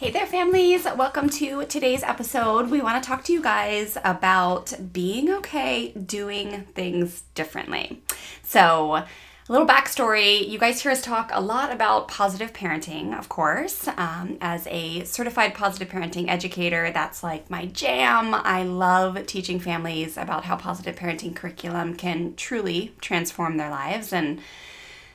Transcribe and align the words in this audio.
Hey 0.00 0.10
there, 0.10 0.24
families. 0.24 0.84
Welcome 0.84 1.28
to 1.28 1.66
today's 1.66 2.02
episode. 2.02 2.70
We 2.70 2.80
want 2.80 3.04
to 3.04 3.06
talk 3.06 3.22
to 3.24 3.34
you 3.34 3.42
guys 3.42 3.98
about 4.02 4.72
being 4.94 5.30
okay 5.30 5.92
doing 5.92 6.62
things 6.74 7.24
differently. 7.34 8.00
So, 8.42 8.94
a 8.94 9.06
little 9.50 9.66
backstory 9.66 10.48
you 10.48 10.58
guys 10.58 10.80
hear 10.80 10.90
us 10.90 11.02
talk 11.02 11.28
a 11.34 11.42
lot 11.42 11.70
about 11.70 12.08
positive 12.08 12.54
parenting, 12.54 13.14
of 13.14 13.28
course. 13.28 13.88
Um, 13.88 14.38
as 14.40 14.66
a 14.70 15.04
certified 15.04 15.52
positive 15.52 15.90
parenting 15.90 16.30
educator, 16.30 16.90
that's 16.90 17.22
like 17.22 17.50
my 17.50 17.66
jam. 17.66 18.34
I 18.34 18.62
love 18.62 19.26
teaching 19.26 19.60
families 19.60 20.16
about 20.16 20.46
how 20.46 20.56
positive 20.56 20.96
parenting 20.96 21.36
curriculum 21.36 21.94
can 21.94 22.36
truly 22.36 22.94
transform 23.02 23.58
their 23.58 23.68
lives 23.68 24.14
and 24.14 24.40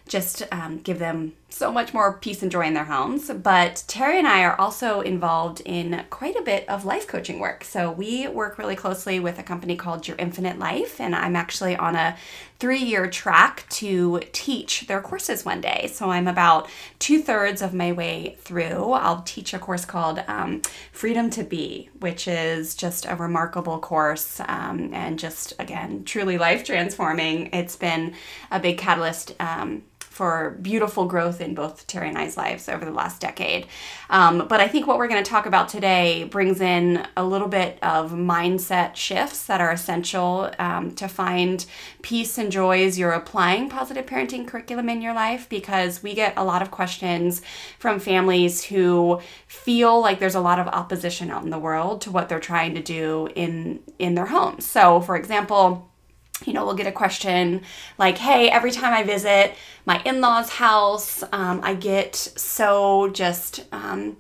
just 0.07 0.43
um, 0.51 0.77
give 0.77 0.99
them 0.99 1.33
so 1.55 1.71
much 1.71 1.93
more 1.93 2.17
peace 2.17 2.43
and 2.43 2.51
joy 2.51 2.65
in 2.65 2.73
their 2.73 2.83
homes. 2.83 3.31
But 3.31 3.85
Terry 3.87 4.17
and 4.17 4.27
I 4.27 4.43
are 4.43 4.59
also 4.59 4.99
involved 4.99 5.61
in 5.61 6.03
quite 6.09 6.35
a 6.35 6.41
bit 6.41 6.67
of 6.67 6.83
life 6.83 7.07
coaching 7.07 7.39
work. 7.39 7.63
So 7.63 7.89
we 7.89 8.27
work 8.27 8.57
really 8.57 8.75
closely 8.75 9.21
with 9.21 9.39
a 9.39 9.43
company 9.43 9.77
called 9.77 10.05
Your 10.05 10.17
Infinite 10.17 10.59
Life, 10.59 10.99
and 10.99 11.15
I'm 11.15 11.37
actually 11.37 11.77
on 11.77 11.95
a 11.95 12.17
three 12.59 12.83
year 12.83 13.09
track 13.09 13.65
to 13.69 14.19
teach 14.33 14.87
their 14.87 15.01
courses 15.01 15.45
one 15.45 15.61
day. 15.61 15.89
So 15.93 16.11
I'm 16.11 16.27
about 16.27 16.69
two 16.99 17.21
thirds 17.21 17.61
of 17.61 17.73
my 17.73 17.93
way 17.93 18.35
through. 18.41 18.91
I'll 18.91 19.21
teach 19.21 19.53
a 19.53 19.59
course 19.59 19.85
called 19.85 20.23
um, 20.27 20.61
Freedom 20.91 21.29
to 21.29 21.43
Be, 21.43 21.89
which 21.99 22.27
is 22.27 22.75
just 22.75 23.05
a 23.07 23.15
remarkable 23.15 23.79
course 23.79 24.41
um, 24.41 24.93
and 24.93 25.17
just, 25.17 25.53
again, 25.57 26.03
truly 26.03 26.37
life 26.37 26.65
transforming. 26.65 27.49
It's 27.53 27.77
been 27.77 28.13
a 28.51 28.59
big 28.59 28.77
catalyst. 28.77 29.35
Um, 29.39 29.83
for 30.15 30.57
beautiful 30.61 31.03
growth 31.03 31.41
in 31.41 31.53
both 31.53 31.85
Terry 31.87 32.07
and 32.07 32.17
I's 32.17 32.37
lives 32.37 32.69
over 32.69 32.85
the 32.85 32.91
last 32.91 33.19
decade. 33.19 33.67
Um, 34.09 34.47
but 34.47 34.61
I 34.61 34.67
think 34.69 34.87
what 34.87 34.97
we're 34.97 35.09
going 35.09 35.21
to 35.21 35.29
talk 35.29 35.45
about 35.45 35.67
today 35.67 36.23
brings 36.23 36.61
in 36.61 37.05
a 37.17 37.25
little 37.25 37.49
bit 37.49 37.77
of 37.83 38.13
mindset 38.13 38.95
shifts 38.95 39.45
that 39.47 39.59
are 39.59 39.71
essential 39.71 40.49
um, 40.57 40.95
to 40.95 41.09
find 41.09 41.65
peace 42.01 42.37
and 42.37 42.49
joy 42.49 42.85
as 42.85 42.97
you're 42.97 43.11
applying 43.11 43.67
positive 43.67 44.05
parenting 44.05 44.47
curriculum 44.47 44.87
in 44.87 45.01
your 45.01 45.13
life 45.13 45.49
because 45.49 46.01
we 46.01 46.13
get 46.13 46.31
a 46.37 46.45
lot 46.45 46.61
of 46.61 46.71
questions 46.71 47.41
from 47.77 47.99
families 47.99 48.63
who 48.63 49.19
feel 49.47 49.99
like 49.99 50.19
there's 50.19 50.33
a 50.33 50.39
lot 50.39 50.59
of 50.59 50.67
opposition 50.69 51.29
out 51.29 51.43
in 51.43 51.49
the 51.49 51.59
world 51.59 51.99
to 51.99 52.09
what 52.09 52.29
they're 52.29 52.39
trying 52.39 52.73
to 52.73 52.81
do 52.81 53.27
in 53.35 53.81
in 53.99 54.15
their 54.15 54.27
homes. 54.27 54.65
So, 54.65 55.01
for 55.01 55.17
example, 55.17 55.91
you 56.45 56.53
know, 56.53 56.65
we'll 56.65 56.75
get 56.75 56.87
a 56.87 56.91
question 56.91 57.61
like, 57.97 58.17
hey, 58.17 58.49
every 58.49 58.71
time 58.71 58.93
I 58.93 59.03
visit 59.03 59.55
my 59.85 60.01
in 60.03 60.21
law's 60.21 60.49
house, 60.49 61.23
um, 61.31 61.61
I 61.63 61.75
get 61.75 62.15
so 62.15 63.09
just 63.09 63.65
um, 63.71 64.17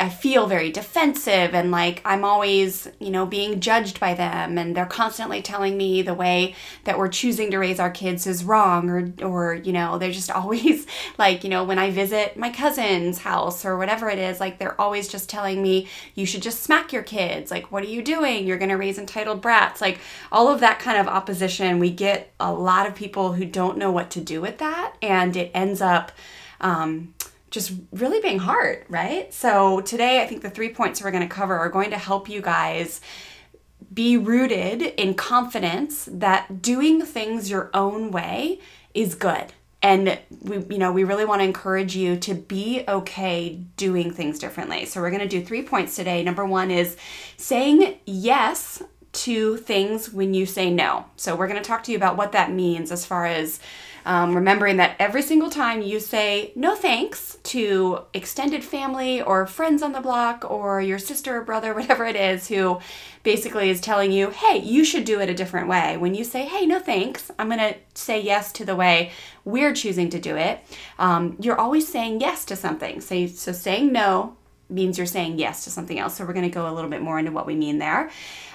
I 0.00 0.08
feel 0.08 0.46
very 0.46 0.72
defensive 0.72 1.54
and 1.54 1.70
like 1.70 2.00
I'm 2.04 2.24
always, 2.24 2.88
you 2.98 3.10
know, 3.10 3.26
being 3.26 3.60
judged 3.60 4.00
by 4.00 4.14
them 4.14 4.56
and 4.56 4.74
they're 4.74 4.86
constantly 4.86 5.42
telling 5.42 5.76
me 5.76 6.00
the 6.00 6.14
way 6.14 6.54
that 6.84 6.98
we're 6.98 7.08
choosing 7.08 7.50
to 7.50 7.58
raise 7.58 7.78
our 7.78 7.90
kids 7.90 8.26
is 8.26 8.42
wrong 8.42 8.88
or 8.88 9.12
or 9.22 9.54
you 9.54 9.72
know, 9.72 9.98
they're 9.98 10.10
just 10.10 10.30
always 10.30 10.86
like, 11.18 11.44
you 11.44 11.50
know, 11.50 11.64
when 11.64 11.78
I 11.78 11.90
visit 11.90 12.38
my 12.38 12.48
cousin's 12.48 13.18
house 13.18 13.66
or 13.66 13.76
whatever 13.76 14.08
it 14.08 14.18
is, 14.18 14.40
like 14.40 14.58
they're 14.58 14.80
always 14.80 15.08
just 15.08 15.28
telling 15.28 15.62
me 15.62 15.88
you 16.14 16.24
should 16.24 16.42
just 16.42 16.62
smack 16.62 16.92
your 16.92 17.02
kids. 17.02 17.50
Like 17.50 17.70
what 17.70 17.82
are 17.82 17.88
you 17.88 18.02
doing? 18.02 18.46
You're 18.46 18.58
going 18.58 18.70
to 18.70 18.76
raise 18.76 18.98
entitled 18.98 19.42
brats. 19.42 19.82
Like 19.82 19.98
all 20.30 20.48
of 20.48 20.60
that 20.60 20.78
kind 20.78 20.98
of 20.98 21.06
opposition, 21.06 21.78
we 21.78 21.90
get 21.90 22.32
a 22.40 22.52
lot 22.52 22.86
of 22.86 22.94
people 22.94 23.34
who 23.34 23.44
don't 23.44 23.76
know 23.76 23.92
what 23.92 24.10
to 24.12 24.20
do 24.20 24.40
with 24.40 24.56
that 24.58 24.94
and 25.02 25.36
it 25.36 25.50
ends 25.52 25.82
up 25.82 26.12
um, 26.62 27.12
just 27.52 27.72
really 27.92 28.20
being 28.20 28.38
hard, 28.38 28.84
right? 28.88 29.32
So 29.32 29.82
today, 29.82 30.22
I 30.22 30.26
think 30.26 30.42
the 30.42 30.50
three 30.50 30.70
points 30.70 31.02
we're 31.02 31.12
going 31.12 31.28
to 31.28 31.32
cover 31.32 31.56
are 31.56 31.68
going 31.68 31.90
to 31.90 31.98
help 31.98 32.28
you 32.28 32.40
guys 32.40 33.00
be 33.92 34.16
rooted 34.16 34.80
in 34.82 35.14
confidence 35.14 36.08
that 36.10 36.62
doing 36.62 37.02
things 37.02 37.50
your 37.50 37.70
own 37.74 38.10
way 38.10 38.58
is 38.94 39.14
good. 39.14 39.52
And 39.82 40.18
we, 40.40 40.58
you 40.70 40.78
know, 40.78 40.92
we 40.92 41.04
really 41.04 41.26
want 41.26 41.40
to 41.40 41.44
encourage 41.44 41.94
you 41.94 42.16
to 42.16 42.34
be 42.34 42.84
okay 42.88 43.60
doing 43.76 44.12
things 44.12 44.38
differently. 44.38 44.86
So 44.86 45.02
we're 45.02 45.10
going 45.10 45.22
to 45.22 45.28
do 45.28 45.44
three 45.44 45.62
points 45.62 45.94
today. 45.94 46.22
Number 46.22 46.46
one 46.46 46.70
is 46.70 46.96
saying 47.36 47.98
yes 48.06 48.82
to 49.12 49.58
things 49.58 50.10
when 50.10 50.32
you 50.32 50.46
say 50.46 50.70
no. 50.70 51.04
So 51.16 51.36
we're 51.36 51.48
going 51.48 51.62
to 51.62 51.68
talk 51.68 51.82
to 51.84 51.90
you 51.90 51.98
about 51.98 52.16
what 52.16 52.32
that 52.32 52.50
means 52.50 52.90
as 52.90 53.04
far 53.04 53.26
as 53.26 53.60
um, 54.04 54.34
remembering 54.34 54.76
that 54.78 54.96
every 54.98 55.22
single 55.22 55.50
time 55.50 55.82
you 55.82 56.00
say 56.00 56.52
no 56.54 56.74
thanks 56.74 57.38
to 57.44 58.00
extended 58.14 58.64
family 58.64 59.22
or 59.22 59.46
friends 59.46 59.82
on 59.82 59.92
the 59.92 60.00
block 60.00 60.44
or 60.48 60.80
your 60.80 60.98
sister 60.98 61.38
or 61.38 61.44
brother, 61.44 61.74
whatever 61.74 62.04
it 62.04 62.16
is, 62.16 62.48
who 62.48 62.80
basically 63.22 63.70
is 63.70 63.80
telling 63.80 64.12
you, 64.12 64.30
hey, 64.30 64.58
you 64.58 64.84
should 64.84 65.04
do 65.04 65.20
it 65.20 65.28
a 65.28 65.34
different 65.34 65.68
way. 65.68 65.96
When 65.96 66.14
you 66.14 66.24
say, 66.24 66.44
hey, 66.44 66.66
no 66.66 66.78
thanks, 66.78 67.30
I'm 67.38 67.48
going 67.48 67.60
to 67.60 67.76
say 67.94 68.20
yes 68.20 68.52
to 68.52 68.64
the 68.64 68.76
way 68.76 69.12
we're 69.44 69.74
choosing 69.74 70.10
to 70.10 70.20
do 70.20 70.36
it, 70.36 70.60
um, 70.98 71.36
you're 71.40 71.58
always 71.58 71.86
saying 71.86 72.20
yes 72.20 72.44
to 72.46 72.56
something. 72.56 73.00
So, 73.00 73.26
so 73.26 73.52
saying 73.52 73.92
no 73.92 74.36
means 74.72 74.98
you're 74.98 75.06
saying 75.06 75.38
yes 75.38 75.64
to 75.64 75.70
something 75.70 75.98
else. 75.98 76.16
So 76.16 76.24
we're 76.24 76.32
going 76.32 76.48
to 76.48 76.54
go 76.54 76.68
a 76.68 76.72
little 76.72 76.90
bit 76.90 77.02
more 77.02 77.18
into 77.18 77.30
what 77.30 77.46
we 77.46 77.54
mean 77.54 77.78
there. 77.78 78.10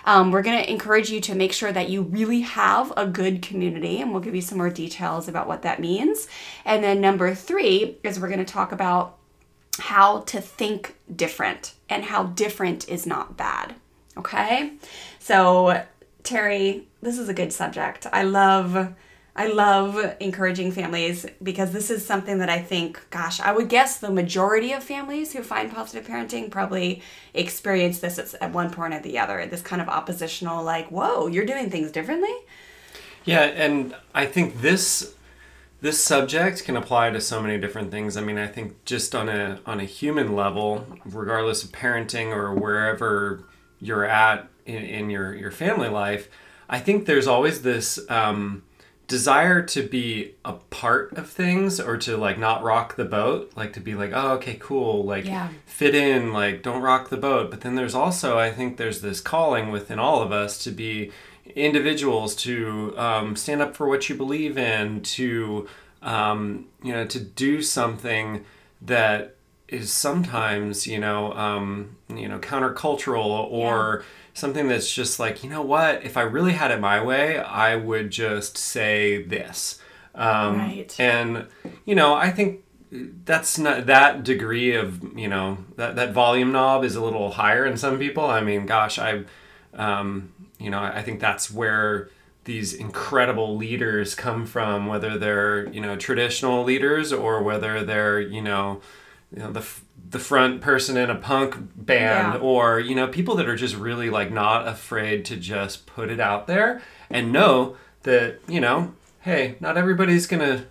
Um, 0.06 0.32
we're 0.32 0.42
going 0.42 0.58
to 0.64 0.72
encourage 0.72 1.10
you 1.10 1.20
to 1.22 1.36
make 1.36 1.52
sure 1.52 1.72
that 1.72 1.90
you 1.90 2.02
really 2.02 2.42
have 2.42 2.94
a 2.96 3.06
good 3.06 3.42
community, 3.42 4.02
and 4.02 4.12
we'll 4.12 4.22
give 4.22 4.36
you 4.36 4.42
some 4.42 4.58
more 4.58 4.70
details 4.70 5.28
about 5.28 5.48
what 5.48 5.64
that 5.64 5.80
means. 5.80 6.28
And 6.64 6.84
then 6.84 7.02
number 7.02 7.36
three 7.36 7.98
is 8.04 8.20
we're 8.20 8.30
going 8.30 8.40
to 8.40 8.46
talk 8.46 8.72
about 8.72 9.18
how 9.80 10.22
to 10.22 10.42
think 10.42 10.96
different 11.14 11.74
and 11.90 12.06
how 12.06 12.24
different 12.24 12.88
is 12.90 13.06
not 13.06 13.38
bad. 13.38 13.76
Okay? 14.18 14.74
So, 15.20 15.84
Terry, 16.24 16.88
this 17.02 17.18
is 17.18 17.30
a 17.30 17.34
good 17.34 17.54
subject. 17.54 18.08
I 18.12 18.24
love 18.24 18.94
I 19.38 19.46
love 19.50 20.16
encouraging 20.20 20.72
families 20.72 21.28
because 21.44 21.72
this 21.72 21.92
is 21.92 22.04
something 22.04 22.40
that 22.40 22.50
I 22.50 22.58
think, 22.58 23.00
gosh, 23.12 23.40
I 23.40 23.52
would 23.52 23.70
guess 23.70 24.00
the 24.00 24.10
majority 24.10 24.74
of 24.74 24.84
families 24.84 25.32
who 25.32 25.44
find 25.44 25.72
positive 25.72 26.08
parenting 26.08 26.50
probably 26.50 27.04
experience 27.36 28.00
this 28.00 28.36
at 28.42 28.52
one 28.52 28.72
point 28.72 28.96
or 28.96 29.00
the 29.00 29.20
other. 29.20 29.46
This 29.46 29.62
kind 29.62 29.80
of 29.80 29.90
oppositional, 29.90 30.64
like, 30.64 30.90
whoa, 30.90 31.28
you're 31.28 31.46
doing 31.46 31.70
things 31.70 31.92
differently. 31.92 32.34
Yeah, 33.26 33.42
and 33.44 33.96
I 34.16 34.26
think 34.26 34.62
this 34.62 35.14
this 35.82 36.04
subject 36.04 36.64
can 36.64 36.76
apply 36.76 37.12
to 37.12 37.22
so 37.22 37.40
many 37.40 37.60
different 37.60 37.92
things. 37.92 38.18
I 38.18 38.22
mean, 38.22 38.40
I 38.40 38.48
think 38.48 38.84
just 38.86 39.14
on 39.14 39.30
a 39.30 39.60
on 39.68 39.80
a 39.80 39.84
human 39.86 40.36
level, 40.36 40.88
regardless 41.06 41.64
of 41.64 41.72
parenting 41.72 42.36
or 42.36 42.56
wherever 42.56 43.44
you're 43.80 44.06
at 44.06 44.48
in, 44.66 44.84
in 44.84 45.10
your 45.12 45.36
your 45.36 45.52
family 45.52 45.90
life, 45.90 46.28
I 46.68 46.80
think 46.80 47.06
there's 47.06 47.28
always 47.28 47.62
this. 47.62 48.00
Um, 48.10 48.64
desire 49.08 49.62
to 49.62 49.88
be 49.88 50.36
a 50.44 50.54
part 50.54 51.14
of 51.14 51.30
things 51.30 51.80
or 51.80 51.98
to 51.98 52.18
like 52.18 52.38
not 52.38 52.62
rock 52.62 52.98
the 52.98 53.06
boat 53.06 53.50
like 53.56 53.72
to 53.72 53.80
be 53.80 53.96
like 53.96 54.12
oh 54.14 54.32
okay 54.32 54.58
cool 54.60 55.04
like 55.06 55.26
yeah. 55.26 55.50
fit 55.66 55.96
in 55.96 56.34
like 56.34 56.62
don't 56.62 56.82
rock 56.82 57.10
the 57.10 57.18
boat 57.18 57.50
but 57.50 57.62
then 57.62 57.76
there's 57.76 57.96
also 57.96 58.38
i 58.38 58.52
think 58.52 58.76
there's 58.76 59.00
this 59.00 59.22
calling 59.22 59.72
within 59.72 59.98
all 59.98 60.22
of 60.22 60.34
us 60.34 60.62
to 60.62 60.72
be 60.72 61.10
individuals 61.56 62.36
to 62.36 62.94
um, 62.98 63.36
stand 63.36 63.62
up 63.62 63.76
for 63.76 63.88
what 63.88 64.10
you 64.10 64.16
believe 64.16 64.58
in 64.58 65.02
to 65.02 65.68
um, 66.02 66.66
you 66.84 66.92
know 66.92 67.06
to 67.06 67.20
do 67.20 67.62
something 67.62 68.44
that 68.82 69.36
is 69.68 69.92
sometimes 69.92 70.86
you 70.86 71.00
know 71.00 71.34
um, 71.34 71.96
you 72.14 72.28
know 72.28 72.40
countercultural 72.40 73.50
or 73.52 74.00
yeah 74.00 74.06
something 74.38 74.68
that's 74.68 74.94
just 74.94 75.20
like, 75.20 75.44
you 75.44 75.50
know 75.50 75.62
what? 75.62 76.04
If 76.04 76.16
I 76.18 76.22
really 76.22 76.54
had 76.54 76.72
it 76.72 76.80
my 76.80 77.04
way, 77.04 77.40
I 77.40 77.76
would 77.76 78.12
just 78.12 78.58
say 78.58 79.24
this. 79.24 79.80
Um, 80.16 80.58
Right. 80.60 81.00
And, 81.00 81.48
you 81.86 81.96
know, 81.96 82.14
I 82.14 82.32
think 82.32 82.64
that's 82.92 83.58
not 83.58 83.88
that 83.88 84.24
degree 84.24 84.76
of, 84.76 85.18
you 85.18 85.28
know, 85.28 85.58
that, 85.76 85.96
that 85.96 86.14
volume 86.14 86.52
knob 86.52 86.84
is 86.84 86.96
a 86.96 87.04
little 87.04 87.32
higher 87.32 87.66
in 87.66 87.78
some 87.78 88.00
people. 88.00 88.26
I 88.26 88.42
mean, 88.42 88.66
gosh, 88.66 88.98
I, 89.00 89.24
um, 89.74 90.32
you 90.60 90.70
know, 90.70 90.80
I 90.80 91.02
think 91.02 91.20
that's 91.20 91.52
where 91.52 92.10
these 92.46 92.74
incredible 92.74 93.58
leaders 93.58 94.16
come 94.16 94.46
from, 94.46 94.88
whether 94.88 95.18
they're, 95.18 95.68
you 95.68 95.82
know, 95.82 95.96
traditional 95.96 96.64
leaders 96.64 97.12
or 97.12 97.44
whether 97.44 97.84
they're, 97.84 98.22
you 98.22 98.42
know, 98.42 98.82
you 99.36 99.40
know 99.40 99.52
the 99.52 99.68
the 100.10 100.20
front 100.20 100.62
person 100.62 100.96
in 100.98 101.10
a 101.10 101.16
punk 101.16 101.56
band 101.76 102.34
Yeah. 102.36 102.40
or 102.40 102.80
you 102.80 102.96
know 102.96 103.08
people 103.08 103.36
that 103.36 103.48
are 103.50 103.56
just 103.56 103.76
really 103.76 104.10
like 104.10 104.32
not 104.32 104.68
afraid 104.68 105.26
to 105.26 105.36
just 105.38 105.86
put 105.86 106.10
it 106.10 106.20
out 106.20 106.48
there 106.48 106.82
and 107.10 107.32
know 107.32 107.76
that 108.04 108.40
you 108.48 108.62
know 108.62 108.94
hey 109.22 109.56
not 109.60 109.78
everybody's 109.78 110.28
gonna 110.28 110.66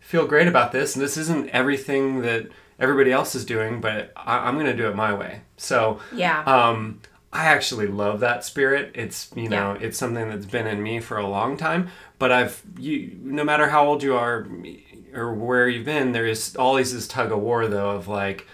feel 0.00 0.26
great 0.26 0.48
about 0.48 0.72
this 0.72 0.96
and 0.96 1.04
this 1.04 1.16
isn't 1.16 1.48
everything 1.50 2.22
that 2.22 2.46
everybody 2.80 3.12
else 3.12 3.34
is 3.36 3.44
doing 3.44 3.80
but 3.80 4.12
I- 4.16 4.48
i'm 4.48 4.56
gonna 4.56 4.76
do 4.76 4.88
it 4.88 4.96
my 4.96 5.14
way 5.14 5.42
so 5.56 6.00
Yeah. 6.12 6.42
um, 6.44 7.00
I 7.34 7.44
actually 7.46 7.86
love 7.86 8.20
that 8.20 8.44
spirit. 8.44 8.90
It's 8.94 9.30
you 9.34 9.48
know 9.48 9.74
it's 9.80 9.96
something 9.96 10.28
that's 10.28 10.44
been 10.44 10.66
in 10.66 10.82
me 10.82 11.00
for 11.00 11.16
a 11.16 11.26
long 11.26 11.56
time. 11.56 11.88
But 12.18 12.30
I've 12.30 12.60
you 12.78 13.16
no 13.22 13.42
matter 13.42 13.68
how 13.70 13.86
old 13.86 14.02
you 14.02 14.14
are 14.14 14.46
or 15.14 15.32
where 15.32 15.66
you've 15.66 15.86
been, 15.86 16.12
there 16.12 16.26
is 16.26 16.54
always 16.56 16.92
this 16.92 17.08
tug 17.08 17.32
of 17.32 17.38
war 17.40 17.66
though 17.68 17.88
of 17.92 18.06
like, 18.06 18.46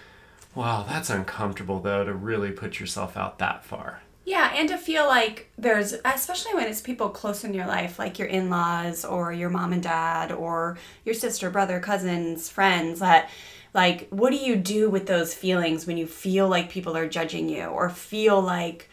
wow, 0.59 0.85
that's 0.85 1.09
uncomfortable 1.09 1.79
though 1.79 2.03
to 2.03 2.13
really 2.13 2.51
put 2.51 2.81
yourself 2.81 3.15
out 3.15 3.39
that 3.39 3.63
far. 3.63 4.01
Yeah, 4.25 4.51
and 4.53 4.67
to 4.67 4.77
feel 4.77 5.07
like 5.07 5.49
there's, 5.57 5.95
especially 6.03 6.53
when 6.53 6.67
it's 6.67 6.81
people 6.81 7.09
close 7.09 7.45
in 7.45 7.53
your 7.53 7.65
life, 7.65 7.97
like 7.97 8.19
your 8.19 8.27
in 8.27 8.49
laws 8.49 9.05
or 9.05 9.31
your 9.31 9.49
mom 9.49 9.71
and 9.71 9.81
dad 9.81 10.33
or 10.33 10.77
your 11.05 11.15
sister, 11.15 11.49
brother, 11.49 11.79
cousins, 11.79 12.49
friends, 12.49 12.99
that, 12.99 13.29
like, 13.73 14.09
what 14.09 14.31
do 14.31 14.35
you 14.35 14.57
do 14.57 14.89
with 14.89 15.07
those 15.07 15.33
feelings 15.33 15.87
when 15.87 15.95
you 15.95 16.05
feel 16.05 16.49
like 16.49 16.69
people 16.69 16.97
are 16.97 17.07
judging 17.07 17.47
you 17.47 17.63
or 17.63 17.89
feel 17.89 18.41
like, 18.41 18.89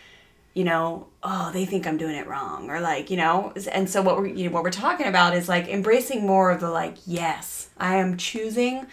you 0.55 0.63
know, 0.63 1.09
oh, 1.25 1.51
they 1.53 1.67
think 1.67 1.85
I'm 1.85 1.99
doing 1.99 2.15
it 2.15 2.29
wrong 2.29 2.71
or 2.71 2.81
like, 2.81 3.11
you 3.11 3.17
know, 3.17 3.53
and 3.73 3.91
so 3.91 4.03
what 4.03 4.17
we're, 4.17 4.29
you 4.29 4.45
know, 4.49 4.55
what 4.55 4.63
we're 4.63 4.71
talking 4.71 5.07
about 5.07 5.35
is 5.35 5.49
like 5.49 5.67
embracing 5.67 6.25
more 6.25 6.53
of 6.53 6.61
the 6.61 6.71
like, 6.71 6.97
yes, 7.07 7.71
I 7.77 7.97
am 7.97 8.17
choosing 8.17 8.87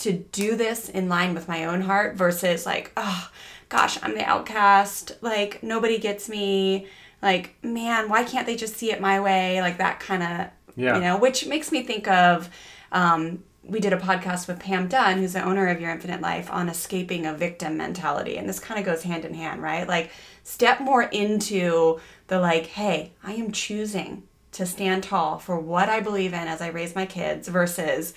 to 0.00 0.12
do 0.12 0.56
this 0.56 0.88
in 0.88 1.08
line 1.08 1.34
with 1.34 1.48
my 1.48 1.64
own 1.64 1.82
heart 1.82 2.16
versus 2.16 2.66
like, 2.66 2.92
oh, 2.96 3.30
gosh, 3.68 3.98
I'm 4.02 4.14
the 4.14 4.24
outcast. 4.24 5.12
Like, 5.20 5.62
nobody 5.62 5.98
gets 5.98 6.28
me. 6.28 6.86
Like, 7.22 7.54
man, 7.62 8.08
why 8.08 8.24
can't 8.24 8.46
they 8.46 8.56
just 8.56 8.76
see 8.76 8.90
it 8.92 9.00
my 9.00 9.20
way? 9.20 9.60
Like, 9.60 9.78
that 9.78 10.00
kind 10.00 10.22
of, 10.22 10.46
Yeah. 10.76 10.94
you 10.96 11.00
know, 11.02 11.18
which 11.18 11.46
makes 11.46 11.70
me 11.70 11.82
think 11.82 12.08
of, 12.08 12.48
um, 12.92 13.44
we 13.62 13.78
did 13.78 13.92
a 13.92 13.98
podcast 13.98 14.48
with 14.48 14.58
Pam 14.58 14.88
Dunn, 14.88 15.18
who's 15.18 15.34
the 15.34 15.42
owner 15.44 15.68
of 15.68 15.80
Your 15.80 15.90
Infinite 15.90 16.22
Life, 16.22 16.50
on 16.50 16.68
escaping 16.70 17.26
a 17.26 17.34
victim 17.34 17.76
mentality. 17.76 18.38
And 18.38 18.48
this 18.48 18.58
kind 18.58 18.80
of 18.80 18.86
goes 18.86 19.02
hand 19.02 19.24
in 19.26 19.34
hand, 19.34 19.62
right? 19.62 19.86
Like, 19.86 20.10
step 20.42 20.80
more 20.80 21.02
into 21.02 22.00
the 22.28 22.40
like, 22.40 22.66
hey, 22.66 23.12
I 23.22 23.34
am 23.34 23.52
choosing 23.52 24.22
to 24.52 24.64
stand 24.66 25.04
tall 25.04 25.38
for 25.38 25.58
what 25.60 25.88
I 25.90 26.00
believe 26.00 26.32
in 26.32 26.48
as 26.48 26.60
I 26.62 26.68
raise 26.68 26.94
my 26.96 27.04
kids 27.06 27.46
versus, 27.48 28.14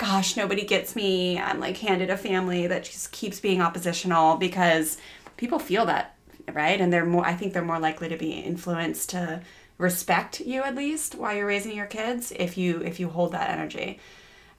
gosh, 0.00 0.34
nobody 0.34 0.64
gets 0.64 0.96
me. 0.96 1.38
I'm 1.38 1.60
like 1.60 1.76
handed 1.76 2.08
a 2.08 2.16
family 2.16 2.66
that 2.66 2.84
just 2.84 3.12
keeps 3.12 3.38
being 3.38 3.60
oppositional 3.60 4.36
because 4.36 4.96
people 5.36 5.58
feel 5.58 5.84
that, 5.86 6.16
right? 6.54 6.80
And 6.80 6.90
they're 6.90 7.04
more, 7.04 7.26
I 7.26 7.34
think 7.34 7.52
they're 7.52 7.62
more 7.62 7.78
likely 7.78 8.08
to 8.08 8.16
be 8.16 8.32
influenced 8.32 9.10
to 9.10 9.42
respect 9.76 10.40
you 10.40 10.62
at 10.62 10.74
least 10.74 11.16
while 11.16 11.36
you're 11.36 11.46
raising 11.46 11.76
your 11.76 11.86
kids 11.86 12.32
if 12.36 12.56
you 12.56 12.82
if 12.82 12.98
you 12.98 13.10
hold 13.10 13.32
that 13.32 13.50
energy. 13.50 14.00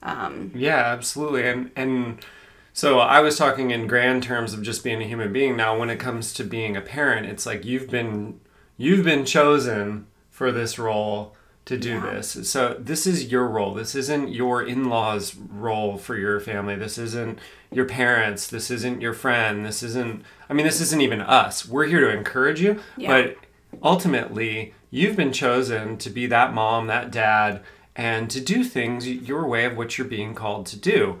Um, 0.02 0.52
yeah, 0.54 0.92
absolutely. 0.92 1.48
And 1.48 1.72
and 1.74 2.24
so 2.72 3.00
I 3.00 3.18
was 3.18 3.36
talking 3.36 3.72
in 3.72 3.88
grand 3.88 4.22
terms 4.22 4.54
of 4.54 4.62
just 4.62 4.84
being 4.84 5.02
a 5.02 5.06
human 5.06 5.32
being. 5.32 5.56
Now, 5.56 5.76
when 5.76 5.90
it 5.90 5.98
comes 5.98 6.32
to 6.34 6.44
being 6.44 6.76
a 6.76 6.80
parent, 6.80 7.26
it's 7.26 7.46
like 7.46 7.64
you've 7.64 7.90
been 7.90 8.40
you've 8.76 9.04
been 9.04 9.24
chosen 9.24 10.06
for 10.30 10.52
this 10.52 10.78
role 10.78 11.34
to 11.64 11.78
do 11.78 12.00
this. 12.00 12.48
So 12.50 12.76
this 12.78 13.06
is 13.06 13.30
your 13.30 13.46
role. 13.46 13.72
This 13.74 13.94
isn't 13.94 14.32
your 14.32 14.62
in-laws 14.62 15.34
role 15.36 15.96
for 15.96 16.16
your 16.16 16.40
family. 16.40 16.74
This 16.74 16.98
isn't 16.98 17.38
your 17.70 17.84
parents. 17.84 18.48
This 18.48 18.70
isn't 18.70 19.00
your 19.00 19.14
friend. 19.14 19.64
This 19.64 19.82
isn't 19.82 20.24
I 20.50 20.54
mean, 20.54 20.66
this 20.66 20.80
isn't 20.80 21.00
even 21.00 21.20
us. 21.20 21.66
We're 21.66 21.86
here 21.86 22.00
to 22.00 22.10
encourage 22.16 22.60
you, 22.60 22.80
Yeah. 22.96 23.08
but 23.08 23.36
ultimately 23.82 24.74
you've 24.90 25.16
been 25.16 25.32
chosen 25.32 25.96
to 25.98 26.10
be 26.10 26.26
that 26.26 26.52
mom 26.52 26.86
that 26.88 27.10
dad 27.10 27.62
and 27.94 28.28
to 28.30 28.40
do 28.40 28.64
things 28.64 29.06
your 29.06 29.46
way 29.46 29.64
of 29.64 29.76
what 29.76 29.96
you're 29.96 30.06
being 30.06 30.34
called 30.34 30.66
to 30.66 30.78
do 30.78 31.18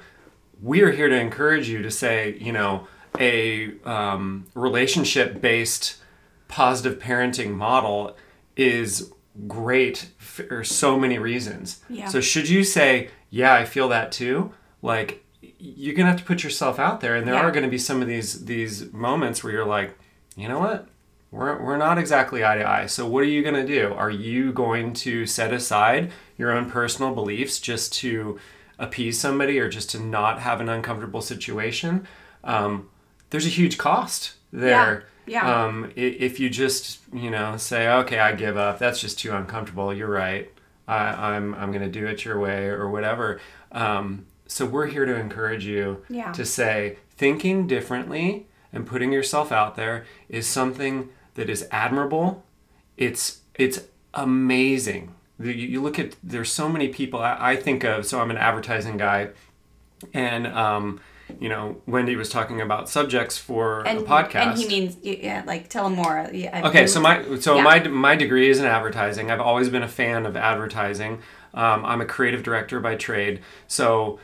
we're 0.60 0.92
here 0.92 1.08
to 1.08 1.18
encourage 1.18 1.68
you 1.68 1.82
to 1.82 1.90
say 1.90 2.36
you 2.38 2.52
know 2.52 2.86
a 3.18 3.72
um, 3.84 4.46
relationship 4.54 5.40
based 5.40 5.96
positive 6.48 6.98
parenting 6.98 7.52
model 7.52 8.16
is 8.56 9.10
great 9.48 10.10
for 10.18 10.62
so 10.62 10.98
many 10.98 11.18
reasons 11.18 11.80
Yeah. 11.88 12.08
so 12.08 12.20
should 12.20 12.48
you 12.48 12.62
say 12.64 13.08
yeah 13.30 13.54
i 13.54 13.64
feel 13.64 13.88
that 13.88 14.12
too 14.12 14.52
like 14.82 15.24
you're 15.58 15.94
gonna 15.94 16.10
have 16.10 16.18
to 16.18 16.24
put 16.24 16.44
yourself 16.44 16.78
out 16.78 17.00
there 17.00 17.16
and 17.16 17.26
there 17.26 17.34
Yeah. 17.34 17.40
are 17.42 17.50
gonna 17.50 17.68
be 17.68 17.78
some 17.78 18.02
of 18.02 18.08
these 18.08 18.44
these 18.44 18.92
moments 18.92 19.42
where 19.42 19.52
you're 19.52 19.64
like 19.66 19.96
you 20.36 20.48
know 20.48 20.58
what 20.58 20.86
we're, 21.30 21.62
we're 21.64 21.78
not 21.78 21.96
exactly 21.96 22.44
eye 22.44 22.56
to 22.56 22.68
eye. 22.68 22.84
So, 22.84 23.06
what 23.08 23.20
are 23.22 23.26
you 23.26 23.42
going 23.42 23.54
to 23.54 23.64
do? 23.66 23.94
Are 23.94 24.10
you 24.10 24.52
going 24.52 24.92
to 24.92 25.24
set 25.24 25.50
aside 25.50 26.12
your 26.36 26.50
own 26.52 26.68
personal 26.70 27.14
beliefs 27.14 27.58
just 27.58 27.94
to 27.94 28.38
appease 28.78 29.18
somebody 29.18 29.58
or 29.58 29.70
just 29.70 29.88
to 29.92 29.98
not 29.98 30.40
have 30.40 30.60
an 30.60 30.68
uncomfortable 30.68 31.22
situation? 31.22 32.06
Um, 32.44 32.90
there's 33.30 33.46
a 33.46 33.48
huge 33.48 33.78
cost 33.78 34.34
there. 34.52 34.68
Yeah, 34.68 35.00
yeah. 35.26 35.64
Um, 35.64 35.92
if 35.96 36.40
you 36.40 36.50
just, 36.50 37.00
you 37.12 37.30
know, 37.30 37.56
say, 37.56 37.88
okay, 37.88 38.18
I 38.18 38.32
give 38.34 38.56
up, 38.56 38.78
that's 38.78 39.00
just 39.00 39.18
too 39.18 39.32
uncomfortable. 39.34 39.92
You're 39.94 40.10
right. 40.10 40.50
I, 40.88 41.34
I'm, 41.34 41.54
I'm 41.54 41.70
going 41.72 41.84
to 41.84 42.00
do 42.00 42.06
it 42.06 42.24
your 42.24 42.38
way 42.40 42.66
or 42.66 42.90
whatever. 42.90 43.40
Um, 43.70 44.26
so, 44.46 44.66
we're 44.66 44.86
here 44.88 45.06
to 45.06 45.14
encourage 45.14 45.64
you 45.64 46.04
Yeah. 46.10 46.32
to 46.32 46.44
say 46.44 46.98
thinking 47.16 47.66
differently 47.66 48.46
and 48.72 48.86
putting 48.86 49.12
yourself 49.12 49.52
out 49.52 49.76
there 49.76 50.04
is 50.28 50.46
something 50.46 51.08
that 51.34 51.48
is 51.48 51.66
admirable. 51.70 52.44
It's 52.96 53.40
it's 53.54 53.80
amazing. 54.14 55.14
You 55.40 55.50
you 55.52 55.80
look 55.82 55.98
at 55.98 56.16
there's 56.22 56.50
so 56.52 56.68
many 56.68 56.88
people 56.88 57.20
I, 57.20 57.36
I 57.52 57.56
think 57.56 57.84
of. 57.84 58.04
So 58.06 58.20
I'm 58.20 58.30
an 58.30 58.36
advertising 58.36 58.96
guy, 58.96 59.30
and 60.12 60.46
um, 60.46 61.00
you 61.40 61.48
know 61.48 61.76
Wendy 61.86 62.16
was 62.16 62.28
talking 62.28 62.60
about 62.60 62.88
subjects 62.88 63.38
for 63.38 63.86
And, 63.86 64.00
a 64.00 64.02
podcast. 64.02 64.34
and 64.36 64.58
he 64.58 64.66
means 64.68 64.96
yeah, 65.02 65.42
like 65.46 65.68
tell 65.68 65.86
him 65.86 65.94
more. 65.94 66.28
Yeah, 66.32 66.66
Okay, 66.68 66.86
so 66.86 67.00
my 67.00 67.38
so 67.40 67.56
Yeah. 67.56 67.62
my 67.62 67.78
my 67.88 68.16
degree 68.16 68.48
is 68.50 68.58
in 68.58 68.66
advertising. 68.66 69.30
I've 69.30 69.40
always 69.40 69.68
been 69.68 69.82
a 69.82 69.88
fan 69.88 70.26
of 70.26 70.36
advertising. 70.36 71.20
Um, 71.54 71.84
I'm 71.84 72.00
a 72.00 72.06
creative 72.06 72.42
director 72.42 72.80
by 72.80 72.94
trade, 72.96 73.40
so 73.66 74.18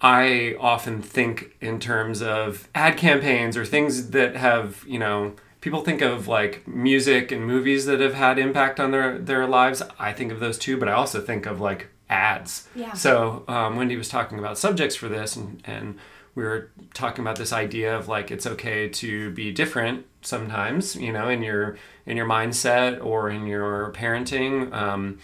I 0.00 0.54
often 0.60 1.02
think 1.02 1.56
in 1.60 1.80
terms 1.80 2.22
of 2.22 2.68
ad 2.74 2.96
campaigns 2.96 3.56
or 3.56 3.64
things 3.64 4.10
that 4.10 4.36
have 4.36 4.84
you 4.86 4.98
know 4.98 5.34
people 5.60 5.82
think 5.82 6.00
of 6.02 6.28
like 6.28 6.66
music 6.68 7.32
and 7.32 7.44
movies 7.44 7.86
that 7.86 7.98
have 8.00 8.14
had 8.14 8.38
impact 8.38 8.78
on 8.78 8.90
their 8.92 9.18
their 9.18 9.46
lives. 9.46 9.82
I 9.98 10.12
think 10.12 10.30
of 10.32 10.38
those 10.40 10.56
too, 10.58 10.76
but 10.78 10.88
I 10.88 10.92
also 10.92 11.20
think 11.20 11.46
of 11.46 11.60
like 11.60 11.88
ads. 12.08 12.68
Yeah. 12.74 12.92
So 12.94 13.44
um, 13.48 13.76
Wendy 13.76 13.96
was 13.96 14.08
talking 14.08 14.38
about 14.38 14.56
subjects 14.56 14.94
for 14.96 15.08
this, 15.08 15.34
and 15.36 15.60
and 15.64 15.98
we 16.34 16.44
were 16.44 16.70
talking 16.94 17.22
about 17.24 17.36
this 17.36 17.52
idea 17.52 17.96
of 17.96 18.08
like 18.08 18.30
it's 18.30 18.46
okay 18.46 18.88
to 18.88 19.30
be 19.32 19.52
different 19.52 20.06
sometimes, 20.22 20.96
you 20.96 21.12
know, 21.12 21.28
in 21.28 21.42
your 21.42 21.76
in 22.06 22.16
your 22.16 22.26
mindset 22.26 23.04
or 23.04 23.30
in 23.30 23.46
your 23.46 23.92
parenting. 23.92 24.72
Um, 24.72 25.18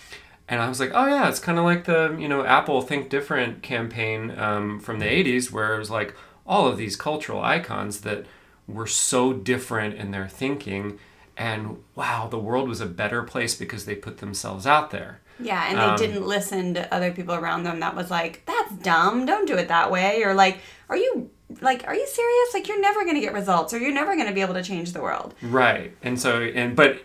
and 0.49 0.61
I 0.61 0.69
was 0.69 0.79
like, 0.81 0.91
oh 0.95 1.07
yeah, 1.07 1.29
it's 1.29 1.41
kind 1.41 1.59
of 1.59 1.65
like 1.65 1.85
the 1.85 2.17
you 2.19 2.29
know 2.29 2.45
Apple 2.45 2.83
Think 2.83 3.09
Different 3.09 3.63
campaign 3.63 4.33
um, 4.39 4.81
from 4.81 4.99
the 4.99 5.07
'80s, 5.07 5.51
where 5.51 5.75
it 5.75 5.79
was 5.79 5.91
like 5.91 6.15
all 6.47 6.67
of 6.67 6.77
these 6.77 6.97
cultural 6.97 7.43
icons 7.43 8.01
that 8.03 8.27
were 8.67 8.87
so 8.87 9.33
different 9.33 9.95
in 9.95 10.11
their 10.11 10.29
thinking, 10.29 10.99
and 11.37 11.79
wow, 11.95 12.29
the 12.31 12.39
world 12.39 12.69
was 12.69 12.81
a 12.81 12.87
better 12.87 13.23
place 13.23 13.55
because 13.55 13.85
they 13.87 13.95
put 13.95 14.19
themselves 14.19 14.67
out 14.67 14.91
there. 14.91 15.21
Yeah, 15.41 15.65
and 15.69 15.79
they 15.79 15.83
Um, 15.83 15.97
didn't 15.97 16.27
listen 16.27 16.75
to 16.75 16.95
other 16.95 17.11
people 17.11 17.35
around 17.35 17.65
them 17.65 17.81
that 17.81 17.97
was 17.97 18.09
like, 18.11 18.43
that's 18.47 18.73
dumb, 18.85 19.27
don't 19.27 19.47
do 19.49 19.57
it 19.57 19.67
that 19.69 19.91
way. 19.91 20.23
Or 20.23 20.33
like, 20.33 20.59
are 20.89 20.97
you 20.97 21.31
like, 21.61 21.87
are 21.87 21.95
you 21.95 22.07
serious? 22.07 22.55
Like 22.55 22.69
you're 22.69 22.81
never 22.81 23.05
gonna 23.05 23.21
get 23.21 23.33
results 23.33 23.73
or 23.73 23.79
you're 23.79 23.93
never 23.93 24.17
gonna 24.17 24.33
be 24.33 24.41
able 24.41 24.55
to 24.55 24.63
change 24.63 24.93
the 24.93 25.01
world. 25.01 25.35
Right. 25.43 25.97
And 26.03 26.21
so 26.21 26.43
and 26.43 26.75
but 26.77 27.03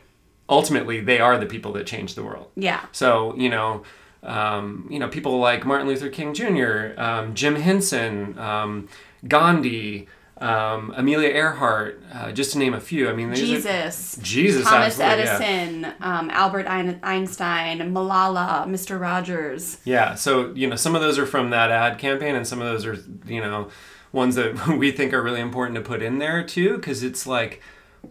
ultimately 0.48 1.00
they 1.00 1.20
are 1.20 1.38
the 1.38 1.46
people 1.46 1.72
that 1.74 1.86
change 1.86 2.16
the 2.16 2.24
world. 2.24 2.52
Yeah. 2.56 2.86
So, 2.92 3.36
you 3.36 3.50
know, 3.50 3.84
um, 4.24 4.88
you 4.90 5.00
know, 5.00 5.08
people 5.08 5.40
like 5.40 5.66
Martin 5.66 5.88
Luther 5.88 6.10
King 6.10 6.34
Jr., 6.34 7.00
um, 7.00 7.34
Jim 7.34 7.56
Henson, 7.56 8.38
um, 8.38 8.90
Gandhi, 9.28 10.08
um, 10.42 10.94
Amelia 10.96 11.30
Earhart, 11.30 12.02
uh, 12.14 12.32
just 12.32 12.54
to 12.54 12.58
name 12.60 12.74
a 12.74 12.80
few. 12.80 13.10
I 13.10 13.14
mean, 13.14 13.30
these 13.32 13.42
are- 13.42 13.56
Jesus, 13.56 14.20
Jesus, 14.22 14.64
Thomas 14.66 15.00
absolutely, 15.00 15.24
yeah. 15.26 15.36
Edison, 15.36 15.94
um, 16.02 16.30
Albert 16.30 16.68
Einstein, 16.68 17.80
Malala, 17.94 18.66
Mr. 18.68 19.00
Rogers. 19.00 19.78
Yeah, 19.84 20.16
so 20.16 20.54
you 20.54 20.68
know, 20.68 20.76
some 20.76 20.96
of 20.96 21.02
those 21.02 21.18
are 21.20 21.26
from 21.26 21.50
that 21.50 21.72
ad 21.72 21.98
campaign, 21.98 22.36
and 22.36 22.48
some 22.48 22.62
of 22.62 22.68
those 22.68 22.86
are 22.86 22.98
you 23.26 23.42
know 23.42 23.70
ones 24.12 24.36
that 24.36 24.68
we 24.78 24.92
think 24.92 25.14
are 25.14 25.22
really 25.22 25.42
important 25.42 25.76
to 25.76 25.82
put 25.82 26.02
in 26.02 26.20
there 26.20 26.44
too, 26.44 26.78
because 26.78 27.04
it's 27.04 27.28
like, 27.28 27.62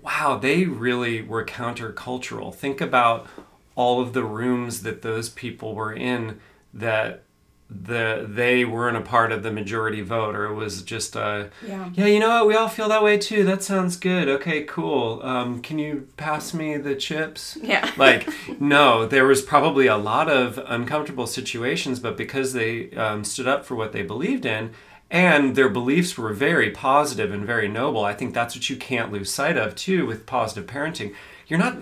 wow, 0.03 0.39
they 0.41 0.65
really 0.65 1.23
were 1.23 1.45
countercultural. 1.45 2.55
Think 2.55 2.81
about 2.81 3.27
all 3.75 4.01
of 4.01 4.13
the 4.13 4.25
rooms 4.25 4.83
that 4.83 5.03
those 5.03 5.29
people 5.29 5.75
were 5.75 5.93
in 5.93 6.41
that 6.75 7.23
the 7.71 8.27
they 8.29 8.65
weren't 8.65 8.97
a 8.97 9.01
part 9.03 9.31
of 9.31 9.43
the 9.43 9.51
majority 9.53 10.01
vote 10.01 10.35
or 10.35 10.47
it 10.47 10.55
was 10.55 10.83
just 10.83 11.15
a 11.15 11.51
Yeah. 11.67 11.91
yeah 11.95 12.07
you 12.07 12.19
know 12.19 12.29
what? 12.31 12.47
We 12.47 12.55
all 12.55 12.69
feel 12.69 12.89
that 12.89 13.03
way 13.03 13.19
too. 13.19 13.45
That 13.45 13.63
sounds 13.63 13.97
good. 13.97 14.27
Okay 14.29 14.63
cool. 14.65 15.21
Um, 15.23 15.61
can 15.61 15.79
you 15.79 16.09
pass 16.17 16.55
me 16.55 16.79
the 16.79 16.95
chips? 16.95 17.59
Yeah. 17.63 17.91
like 17.99 18.29
no 18.61 19.07
there 19.07 19.27
was 19.27 19.43
probably 19.43 19.87
a 19.87 19.97
lot 19.99 20.31
of 20.31 20.59
uncomfortable 20.67 21.27
situations 21.27 22.01
but 22.01 22.17
because 22.17 22.55
they 22.55 22.91
um, 22.93 23.23
stood 23.25 23.47
up 23.47 23.67
for 23.67 23.75
what 23.75 23.93
they 23.93 24.03
believed 24.03 24.47
in 24.47 24.71
and 25.11 25.55
their 25.57 25.69
beliefs 25.71 26.17
were 26.19 26.33
very 26.35 26.71
positive 26.71 27.33
and 27.33 27.47
very 27.47 27.67
noble 27.69 28.05
i 28.05 28.13
think 28.13 28.35
that's 28.35 28.55
what 28.55 28.69
you 28.69 28.77
can't 28.77 29.11
lose 29.13 29.31
sight 29.31 29.57
of 29.57 29.75
too 29.75 30.07
with 30.07 30.27
positive 30.27 30.67
parenting. 30.69 31.15
You're 31.47 31.59
not 31.59 31.79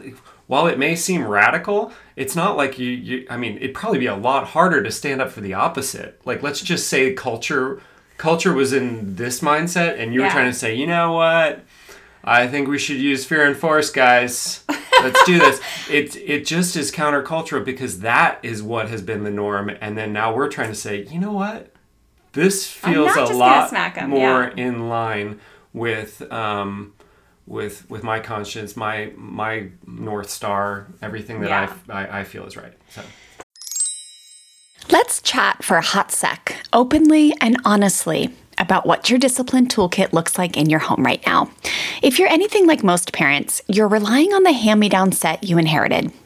while 0.47 0.67
it 0.67 0.79
may 0.79 0.95
seem 0.95 1.26
radical 1.26 1.93
it's 2.17 2.37
not 2.37 2.57
like 2.57 2.79
you, 2.79 2.91
you 2.91 3.26
i 3.31 3.37
mean 3.37 3.57
it'd 3.57 3.75
probably 3.75 3.99
be 3.99 4.07
a 4.07 4.17
lot 4.17 4.49
harder 4.49 4.83
to 4.83 4.91
stand 4.91 5.21
up 5.21 5.31
for 5.31 5.41
the 5.41 5.55
opposite 5.55 6.21
like 6.25 6.43
let's 6.43 6.61
just 6.61 6.88
say 6.88 7.12
culture 7.12 7.81
culture 8.17 8.53
was 8.53 8.73
in 8.73 9.17
this 9.17 9.41
mindset 9.41 9.99
and 9.99 10.15
you 10.15 10.23
were 10.23 10.31
trying 10.31 10.50
to 10.50 10.59
say 10.59 10.75
you 10.75 10.87
know 10.87 11.12
what 11.12 11.65
I 12.26 12.49
think 12.49 12.67
we 12.67 12.79
should 12.79 12.97
use 12.97 13.25
fear 13.25 13.47
and 13.47 13.57
force, 13.57 13.91
guys. 13.91 14.65
Let's 15.00 15.25
do 15.25 15.38
this. 15.38 15.61
It 15.88 16.17
it 16.17 16.45
just 16.45 16.75
is 16.75 16.91
countercultural 16.91 17.65
because 17.65 18.00
that 18.00 18.41
is 18.43 18.61
what 18.61 18.88
has 18.88 19.03
been 19.03 19.23
the 19.23 19.31
norm, 19.31 19.71
and 19.81 19.97
then 19.97 20.12
now 20.12 20.35
we're 20.35 20.49
trying 20.49 20.71
to 20.71 20.75
say, 20.75 21.05
you 21.05 21.21
know 21.21 21.31
what? 21.31 21.73
This 22.33 22.69
feels 22.69 23.15
a 23.15 23.26
lot 23.26 23.73
more 24.09 24.53
yeah. 24.57 24.67
in 24.67 24.88
line 24.88 25.38
with 25.73 26.21
um, 26.33 26.93
with 27.47 27.88
with 27.88 28.03
my 28.03 28.21
conscience, 28.21 28.76
my 28.76 29.12
my 29.17 29.69
north 29.87 30.31
star, 30.31 30.88
everything 31.00 31.41
that 31.41 31.50
Yeah. 31.50 31.75
I, 31.88 32.05
I 32.05 32.21
I 32.21 32.25
feel 32.25 32.45
is 32.45 32.57
right. 32.57 32.73
So. 32.91 33.03
Let's 34.91 35.21
chat 35.21 35.65
for 35.65 35.76
a 35.76 35.83
hot 35.83 36.12
sec, 36.12 36.57
openly 36.73 37.35
and 37.41 37.57
honestly, 37.65 38.33
about 38.57 38.87
what 38.87 39.11
your 39.11 39.19
discipline 39.19 39.67
toolkit 39.67 40.12
looks 40.12 40.38
like 40.38 40.57
in 40.57 40.71
your 40.71 40.79
home 40.79 41.05
right 41.05 41.25
now. 41.26 41.50
If 42.03 42.19
you're 42.19 42.29
anything 42.29 42.67
like 42.67 42.85
most 42.85 43.12
parents, 43.12 43.61
you're 43.67 43.88
relying 43.88 44.33
on 44.33 44.45
the 44.45 44.53
hand 44.53 44.79
me 44.79 44.88
down 44.88 45.12
set 45.12 45.43
you 45.43 45.59
inherited 45.59 46.12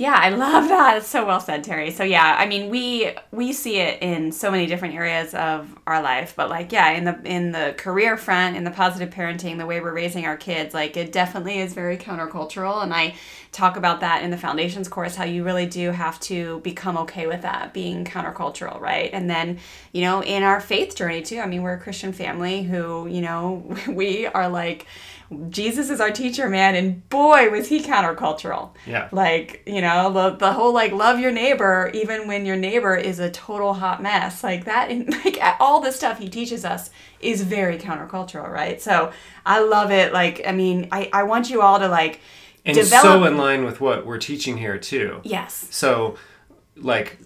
Yeah, 0.00 0.14
I 0.16 0.28
love 0.28 0.68
that. 0.68 0.98
It's 0.98 1.08
so 1.08 1.26
well 1.26 1.40
said, 1.40 1.64
Terry. 1.64 1.90
So 1.90 2.04
yeah, 2.04 2.36
I 2.38 2.46
mean, 2.46 2.70
we 2.70 3.10
we 3.32 3.52
see 3.52 3.78
it 3.80 4.00
in 4.00 4.30
so 4.30 4.48
many 4.48 4.64
different 4.66 4.94
areas 4.94 5.34
of 5.34 5.76
our 5.88 6.00
life, 6.00 6.34
but 6.36 6.48
like 6.48 6.70
yeah, 6.70 6.90
in 6.92 7.02
the 7.02 7.20
in 7.24 7.50
the 7.50 7.74
career 7.76 8.16
front, 8.16 8.56
in 8.56 8.62
the 8.62 8.70
positive 8.70 9.10
parenting, 9.12 9.58
the 9.58 9.66
way 9.66 9.80
we're 9.80 9.92
raising 9.92 10.24
our 10.24 10.36
kids, 10.36 10.72
like 10.72 10.96
it 10.96 11.10
definitely 11.10 11.58
is 11.58 11.74
very 11.74 11.96
countercultural 11.96 12.80
and 12.84 12.94
I 12.94 13.16
talk 13.50 13.76
about 13.76 14.00
that 14.00 14.22
in 14.22 14.30
the 14.30 14.36
foundations 14.36 14.88
course 14.88 15.16
how 15.16 15.24
you 15.24 15.42
really 15.42 15.66
do 15.66 15.90
have 15.90 16.20
to 16.20 16.60
become 16.60 16.96
okay 16.98 17.26
with 17.26 17.42
that 17.42 17.72
being 17.74 18.04
countercultural, 18.04 18.78
right? 18.80 19.10
And 19.12 19.28
then, 19.28 19.58
you 19.92 20.02
know, 20.02 20.22
in 20.22 20.42
our 20.44 20.60
faith 20.60 20.94
journey 20.94 21.22
too. 21.22 21.40
I 21.40 21.46
mean, 21.46 21.62
we're 21.62 21.72
a 21.74 21.80
Christian 21.80 22.12
family 22.12 22.62
who, 22.62 23.08
you 23.08 23.22
know, 23.22 23.64
we 23.88 24.26
are 24.26 24.48
like 24.48 24.86
Jesus 25.50 25.90
is 25.90 26.00
our 26.00 26.10
teacher, 26.10 26.48
man, 26.48 26.74
and 26.74 27.06
boy 27.10 27.50
was 27.50 27.68
he 27.68 27.82
countercultural. 27.82 28.70
Yeah. 28.86 29.08
Like, 29.12 29.62
you 29.66 29.82
know, 29.82 30.10
the, 30.10 30.36
the 30.36 30.52
whole 30.52 30.72
like 30.72 30.92
love 30.92 31.20
your 31.20 31.32
neighbor 31.32 31.90
even 31.92 32.26
when 32.26 32.46
your 32.46 32.56
neighbor 32.56 32.96
is 32.96 33.18
a 33.18 33.30
total 33.30 33.74
hot 33.74 34.02
mess. 34.02 34.42
Like 34.42 34.64
that 34.64 34.90
and 34.90 35.10
like 35.24 35.38
all 35.60 35.80
the 35.80 35.92
stuff 35.92 36.18
he 36.18 36.28
teaches 36.30 36.64
us 36.64 36.88
is 37.20 37.42
very 37.42 37.76
countercultural, 37.78 38.48
right? 38.48 38.80
So 38.80 39.12
I 39.44 39.60
love 39.60 39.90
it. 39.90 40.14
Like, 40.14 40.42
I 40.46 40.52
mean, 40.52 40.88
I, 40.92 41.10
I 41.12 41.24
want 41.24 41.50
you 41.50 41.60
all 41.60 41.78
to 41.78 41.88
like 41.88 42.20
And 42.64 42.74
develop 42.74 43.02
so 43.02 43.24
in 43.24 43.36
line 43.36 43.64
with 43.64 43.82
what 43.82 44.06
we're 44.06 44.18
teaching 44.18 44.56
here 44.56 44.78
too. 44.78 45.20
Yes. 45.24 45.66
So, 45.70 46.16
like, 46.74 47.18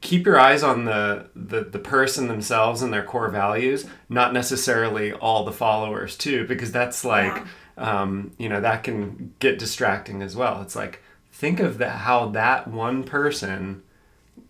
keep 0.00 0.26
your 0.26 0.38
eyes 0.38 0.62
on 0.62 0.84
the, 0.84 1.26
the 1.34 1.62
the 1.62 1.78
person 1.78 2.28
themselves 2.28 2.82
and 2.82 2.92
their 2.92 3.02
core 3.02 3.28
values, 3.28 3.86
not 4.08 4.32
necessarily 4.32 5.12
all 5.12 5.44
the 5.44 5.52
followers 5.52 6.16
too, 6.16 6.46
because 6.46 6.72
that's 6.72 7.04
like, 7.04 7.44
um, 7.76 8.32
you 8.38 8.48
know, 8.48 8.60
that 8.60 8.84
can 8.84 9.34
get 9.38 9.58
distracting 9.58 10.22
as 10.22 10.36
well. 10.36 10.62
It's 10.62 10.76
like 10.76 11.02
think 11.32 11.60
of 11.60 11.78
that 11.78 11.98
how 11.98 12.28
that 12.30 12.68
one 12.68 13.04
person, 13.04 13.82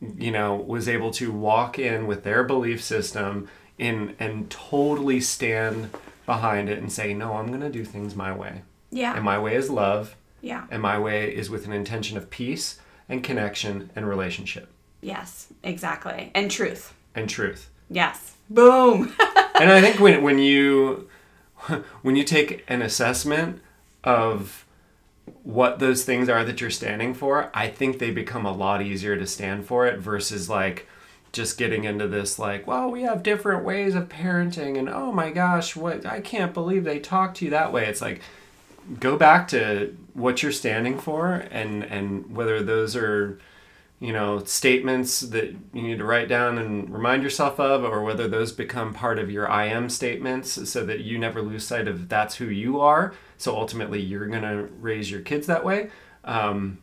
you 0.00 0.30
know, 0.30 0.54
was 0.54 0.88
able 0.88 1.10
to 1.12 1.32
walk 1.32 1.78
in 1.78 2.06
with 2.06 2.24
their 2.24 2.44
belief 2.44 2.82
system 2.82 3.48
in 3.78 4.14
and 4.18 4.50
totally 4.50 5.20
stand 5.20 5.90
behind 6.26 6.68
it 6.68 6.78
and 6.78 6.92
say, 6.92 7.14
no, 7.14 7.34
I'm 7.34 7.46
going 7.46 7.60
to 7.60 7.70
do 7.70 7.84
things 7.84 8.14
my 8.14 8.36
way. 8.36 8.62
Yeah. 8.90 9.14
And 9.14 9.24
my 9.24 9.38
way 9.38 9.54
is 9.54 9.70
love. 9.70 10.14
Yeah. 10.42 10.66
And 10.70 10.82
my 10.82 10.98
way 10.98 11.34
is 11.34 11.48
with 11.48 11.64
an 11.66 11.72
intention 11.72 12.18
of 12.18 12.28
peace 12.28 12.78
and 13.08 13.24
connection 13.24 13.90
and 13.96 14.06
relationship 14.06 14.68
Yes, 15.00 15.48
exactly. 15.62 16.30
And 16.34 16.50
truth. 16.50 16.94
and 17.14 17.28
truth. 17.28 17.70
Yes. 17.90 18.36
Boom. 18.50 19.14
and 19.60 19.70
I 19.70 19.80
think 19.80 20.00
when 20.00 20.22
when 20.22 20.38
you 20.38 21.08
when 22.02 22.16
you 22.16 22.24
take 22.24 22.64
an 22.68 22.82
assessment 22.82 23.60
of 24.04 24.64
what 25.42 25.78
those 25.78 26.04
things 26.04 26.28
are 26.28 26.44
that 26.44 26.60
you're 26.60 26.70
standing 26.70 27.14
for, 27.14 27.50
I 27.54 27.68
think 27.68 27.98
they 27.98 28.10
become 28.10 28.46
a 28.46 28.52
lot 28.52 28.82
easier 28.82 29.16
to 29.16 29.26
stand 29.26 29.66
for 29.66 29.86
it 29.86 29.98
versus 29.98 30.48
like 30.48 30.86
just 31.32 31.58
getting 31.58 31.84
into 31.84 32.08
this 32.08 32.38
like, 32.38 32.66
well, 32.66 32.90
we 32.90 33.02
have 33.02 33.22
different 33.22 33.64
ways 33.64 33.94
of 33.94 34.08
parenting 34.08 34.78
and 34.78 34.88
oh 34.88 35.12
my 35.12 35.30
gosh, 35.30 35.76
what 35.76 36.06
I 36.06 36.20
can't 36.20 36.54
believe 36.54 36.84
they 36.84 36.98
talk 36.98 37.34
to 37.34 37.44
you 37.44 37.50
that 37.50 37.72
way. 37.72 37.86
It's 37.86 38.00
like 38.00 38.20
go 38.98 39.16
back 39.16 39.48
to 39.48 39.94
what 40.14 40.42
you're 40.42 40.52
standing 40.52 40.98
for 40.98 41.46
and 41.50 41.84
and 41.84 42.34
whether 42.34 42.62
those 42.62 42.96
are 42.96 43.38
you 44.00 44.12
know 44.12 44.42
statements 44.44 45.20
that 45.20 45.54
you 45.72 45.82
need 45.82 45.98
to 45.98 46.04
write 46.04 46.28
down 46.28 46.58
and 46.58 46.88
remind 46.90 47.22
yourself 47.22 47.58
of 47.58 47.82
or 47.84 48.02
whether 48.02 48.28
those 48.28 48.52
become 48.52 48.94
part 48.94 49.18
of 49.18 49.30
your 49.30 49.50
i 49.50 49.66
am 49.66 49.88
statements 49.88 50.70
so 50.70 50.84
that 50.86 51.00
you 51.00 51.18
never 51.18 51.42
lose 51.42 51.66
sight 51.66 51.88
of 51.88 52.08
that's 52.08 52.36
who 52.36 52.46
you 52.46 52.80
are. 52.80 53.12
So 53.36 53.56
ultimately 53.56 54.00
you're 54.00 54.26
going 54.26 54.42
to 54.42 54.68
raise 54.80 55.10
your 55.10 55.20
kids 55.20 55.46
that 55.46 55.64
way. 55.64 55.90
Um, 56.24 56.78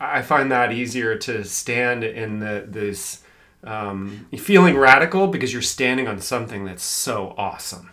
i 0.00 0.22
find 0.22 0.50
that 0.50 0.72
easier 0.72 1.16
to 1.18 1.44
stand 1.44 2.02
in 2.02 2.38
the 2.38 2.64
this 2.66 3.22
um, 3.64 4.26
feeling 4.38 4.76
radical 4.76 5.26
because 5.26 5.52
you're 5.52 5.60
standing 5.60 6.06
on 6.08 6.20
something 6.20 6.64
that's 6.64 6.84
so 6.84 7.34
awesome 7.36 7.90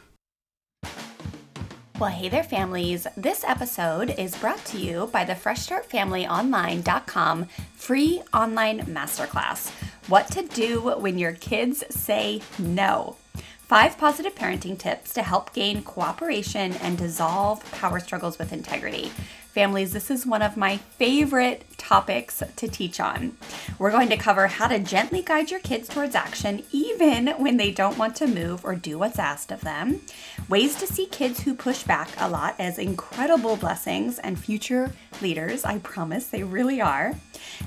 Well, 1.99 2.09
hey 2.09 2.27
there, 2.27 2.43
families. 2.43 3.05
This 3.15 3.43
episode 3.43 4.15
is 4.17 4.35
brought 4.35 4.65
to 4.65 4.79
you 4.79 5.11
by 5.13 5.25
the 5.25 5.33
FreshStartFamilyOnline.com 5.33 7.45
free 7.75 8.23
online 8.33 8.79
masterclass 8.87 9.69
What 10.07 10.25
to 10.31 10.41
Do 10.41 10.95
When 10.97 11.19
Your 11.19 11.33
Kids 11.33 11.83
Say 11.91 12.41
No. 12.57 13.17
Five 13.59 13.99
positive 13.99 14.33
parenting 14.33 14.75
tips 14.77 15.13
to 15.13 15.21
help 15.21 15.53
gain 15.53 15.83
cooperation 15.83 16.73
and 16.73 16.97
dissolve 16.97 17.63
power 17.71 17.99
struggles 17.99 18.39
with 18.39 18.51
integrity. 18.51 19.11
Families, 19.53 19.93
this 19.93 20.09
is 20.09 20.25
one 20.25 20.41
of 20.41 20.57
my 20.57 20.77
favorite 20.77 21.63
topics 21.77 22.41
to 22.55 22.67
teach 22.67 22.99
on. 22.99 23.37
We're 23.77 23.91
going 23.91 24.09
to 24.09 24.17
cover 24.17 24.47
how 24.47 24.67
to 24.67 24.79
gently 24.79 25.21
guide 25.21 25.51
your 25.51 25.59
kids 25.59 25.87
towards 25.87 26.15
action 26.15 26.63
even 26.71 27.27
when 27.37 27.57
they 27.57 27.69
don't 27.69 27.99
want 27.99 28.15
to 28.15 28.25
move 28.25 28.65
or 28.65 28.73
do 28.73 28.97
what's 28.97 29.19
asked 29.19 29.51
of 29.51 29.61
them, 29.61 30.01
ways 30.49 30.73
to 30.77 30.87
see 30.87 31.05
kids 31.05 31.41
who 31.41 31.53
push 31.53 31.83
back 31.83 32.09
a 32.17 32.27
lot 32.27 32.55
as 32.57 32.79
incredible 32.79 33.55
blessings 33.55 34.17
and 34.17 34.39
future 34.39 34.91
leaders. 35.21 35.63
I 35.65 35.77
promise 35.77 36.25
they 36.25 36.41
really 36.41 36.81
are. 36.81 37.13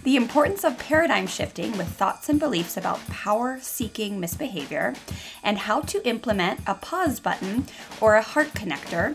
The 0.02 0.16
importance 0.16 0.64
of 0.64 0.76
paradigm 0.78 1.28
shifting 1.28 1.78
with 1.78 1.87
thoughts 1.87 2.28
and 2.28 2.40
beliefs 2.40 2.76
about 2.76 3.07
power 3.07 3.61
seeking 3.61 4.19
misbehavior, 4.19 4.95
and 5.45 5.57
how 5.57 5.83
to 5.83 6.05
implement 6.05 6.59
a 6.66 6.75
pause 6.75 7.21
button 7.21 7.66
or 8.00 8.16
a 8.16 8.23
heart 8.23 8.49
connector 8.55 9.14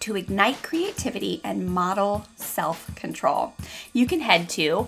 to 0.00 0.16
ignite 0.16 0.62
creativity 0.62 1.40
and 1.42 1.66
model 1.66 2.26
self 2.36 2.94
control. 2.94 3.54
You 3.92 4.06
can 4.06 4.20
head 4.20 4.48
to 4.50 4.86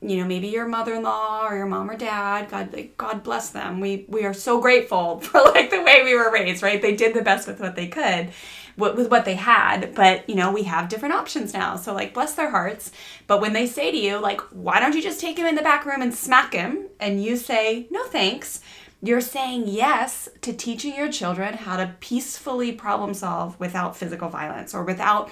you 0.00 0.16
know 0.16 0.24
maybe 0.24 0.48
your 0.48 0.66
mother-in-law 0.66 1.46
or 1.46 1.56
your 1.56 1.66
mom 1.66 1.88
or 1.88 1.96
dad 1.96 2.50
god 2.50 2.72
like, 2.72 2.96
god 2.96 3.22
bless 3.22 3.50
them 3.50 3.78
we 3.78 4.04
we 4.08 4.24
are 4.24 4.34
so 4.34 4.60
grateful 4.60 5.20
for 5.20 5.40
like 5.40 5.70
the 5.70 5.80
way 5.80 6.02
we 6.02 6.12
were 6.14 6.32
raised 6.32 6.60
right 6.60 6.82
they 6.82 6.96
did 6.96 7.14
the 7.14 7.22
best 7.22 7.46
with 7.46 7.60
what 7.60 7.76
they 7.76 7.86
could 7.86 8.30
with, 8.76 8.96
with 8.96 9.10
what 9.10 9.24
they 9.24 9.34
had 9.34 9.94
but 9.94 10.28
you 10.28 10.34
know 10.34 10.52
we 10.52 10.64
have 10.64 10.88
different 10.88 11.14
options 11.14 11.52
now. 11.52 11.76
So 11.76 11.92
like 11.94 12.14
bless 12.14 12.34
their 12.34 12.50
hearts. 12.50 12.92
But 13.26 13.40
when 13.40 13.52
they 13.52 13.66
say 13.66 13.90
to 13.90 13.96
you 13.96 14.18
like 14.18 14.40
why 14.50 14.80
don't 14.80 14.94
you 14.94 15.02
just 15.02 15.20
take 15.20 15.38
him 15.38 15.46
in 15.46 15.54
the 15.54 15.62
back 15.62 15.84
room 15.84 16.02
and 16.02 16.14
smack 16.14 16.52
him? 16.52 16.86
and 17.00 17.22
you 17.22 17.36
say 17.36 17.86
no 17.90 18.04
thanks 18.04 18.60
you're 19.04 19.20
saying 19.20 19.64
yes 19.66 20.28
to 20.42 20.52
teaching 20.52 20.94
your 20.94 21.10
children 21.10 21.54
how 21.54 21.76
to 21.76 21.92
peacefully 21.98 22.70
problem 22.70 23.12
solve 23.12 23.58
without 23.58 23.96
physical 23.96 24.28
violence 24.28 24.72
or 24.72 24.84
without 24.84 25.28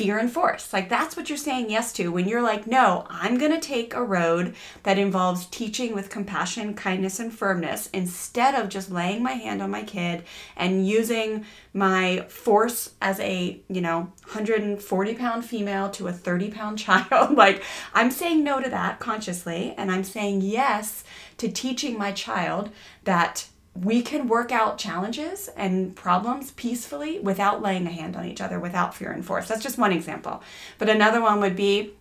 fear 0.00 0.16
and 0.16 0.32
force. 0.32 0.72
Like 0.72 0.88
that's 0.88 1.14
what 1.14 1.28
you're 1.28 1.36
saying 1.36 1.68
yes 1.68 1.92
to 1.92 2.08
when 2.08 2.26
you're 2.26 2.40
like, 2.40 2.66
no, 2.66 3.04
I'm 3.10 3.36
going 3.36 3.52
to 3.52 3.60
take 3.60 3.92
a 3.92 4.02
road 4.02 4.54
that 4.84 4.98
involves 4.98 5.44
teaching 5.44 5.94
with 5.94 6.08
compassion, 6.08 6.72
kindness, 6.72 7.20
and 7.20 7.30
firmness 7.30 7.90
instead 7.92 8.54
of 8.54 8.70
just 8.70 8.90
laying 8.90 9.22
my 9.22 9.32
hand 9.32 9.60
on 9.60 9.70
my 9.70 9.82
kid 9.82 10.24
and 10.56 10.88
using 10.88 11.44
my 11.74 12.24
force 12.30 12.94
as 13.02 13.20
a, 13.20 13.60
you 13.68 13.82
know, 13.82 14.10
140 14.24 15.14
pound 15.16 15.44
female 15.44 15.90
to 15.90 16.08
a 16.08 16.12
30 16.14 16.50
pound 16.50 16.78
child. 16.86 17.36
like 17.36 17.62
I'm 17.92 18.10
saying 18.10 18.42
no 18.42 18.58
to 18.58 18.70
that 18.70 19.00
consciously 19.00 19.74
and 19.76 19.92
I'm 19.92 20.04
saying 20.04 20.40
yes 20.40 21.04
to 21.36 21.52
teaching 21.52 21.98
my 21.98 22.12
child 22.12 22.70
that 23.04 23.49
we 23.74 24.02
can 24.02 24.28
work 24.28 24.50
out 24.50 24.78
challenges 24.78 25.48
and 25.56 25.94
problems 25.94 26.50
peacefully 26.52 27.20
without 27.20 27.62
laying 27.62 27.86
a 27.86 27.90
hand 27.90 28.16
on 28.16 28.26
each 28.26 28.40
other, 28.40 28.58
without 28.58 28.94
fear 28.94 29.10
and 29.10 29.24
force. 29.24 29.48
That's 29.48 29.62
just 29.62 29.78
one 29.78 29.92
example. 29.92 30.42
But 30.78 30.88
another 30.88 31.20
one 31.20 31.40
would 31.40 31.56
be 31.56 31.92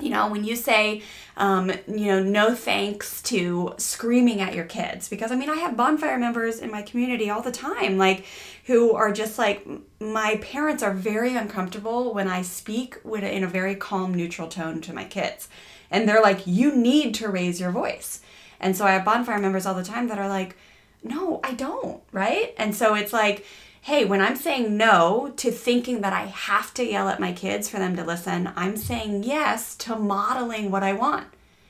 you 0.00 0.10
know, 0.10 0.28
when 0.28 0.44
you 0.44 0.56
say, 0.56 1.02
um, 1.36 1.70
you 1.86 2.06
know, 2.06 2.22
no 2.22 2.54
thanks 2.54 3.22
to 3.22 3.74
screaming 3.78 4.40
at 4.40 4.54
your 4.54 4.64
kids, 4.64 5.08
because 5.08 5.30
I 5.30 5.36
mean, 5.36 5.48
I 5.48 5.56
have 5.56 5.76
bonfire 5.76 6.18
members 6.18 6.58
in 6.58 6.70
my 6.70 6.82
community 6.82 7.30
all 7.30 7.42
the 7.42 7.52
time, 7.52 7.98
like, 7.98 8.24
who 8.66 8.92
are 8.92 9.12
just 9.12 9.38
like, 9.38 9.66
my 10.00 10.36
parents 10.36 10.82
are 10.82 10.92
very 10.92 11.36
uncomfortable 11.36 12.12
when 12.14 12.28
I 12.28 12.42
speak 12.42 12.96
with, 13.04 13.22
in 13.22 13.44
a 13.44 13.48
very 13.48 13.74
calm, 13.74 14.14
neutral 14.14 14.48
tone 14.48 14.80
to 14.82 14.92
my 14.92 15.04
kids. 15.04 15.48
And 15.90 16.08
they're 16.08 16.22
like, 16.22 16.46
you 16.46 16.74
need 16.74 17.14
to 17.16 17.28
raise 17.28 17.60
your 17.60 17.70
voice. 17.70 18.22
And 18.60 18.76
so 18.76 18.86
I 18.86 18.92
have 18.92 19.04
bonfire 19.04 19.38
members 19.38 19.66
all 19.66 19.74
the 19.74 19.84
time 19.84 20.08
that 20.08 20.18
are 20.18 20.28
like, 20.28 20.56
no, 21.02 21.40
I 21.42 21.54
don't, 21.54 22.02
right? 22.12 22.54
And 22.56 22.74
so 22.74 22.94
it's 22.94 23.12
like, 23.12 23.44
hey, 23.80 24.04
when 24.04 24.20
I'm 24.20 24.36
saying 24.36 24.76
no 24.76 25.32
to 25.36 25.50
thinking 25.50 26.02
that 26.02 26.12
I 26.12 26.26
have 26.26 26.72
to 26.74 26.84
yell 26.84 27.08
at 27.08 27.18
my 27.18 27.32
kids 27.32 27.68
for 27.68 27.78
them 27.78 27.96
to 27.96 28.04
listen, 28.04 28.52
I'm 28.54 28.76
saying 28.76 29.24
yes 29.24 29.74
to 29.76 29.96
modeling 29.96 30.70
what 30.70 30.84
I 30.84 30.92
want. 30.92 31.26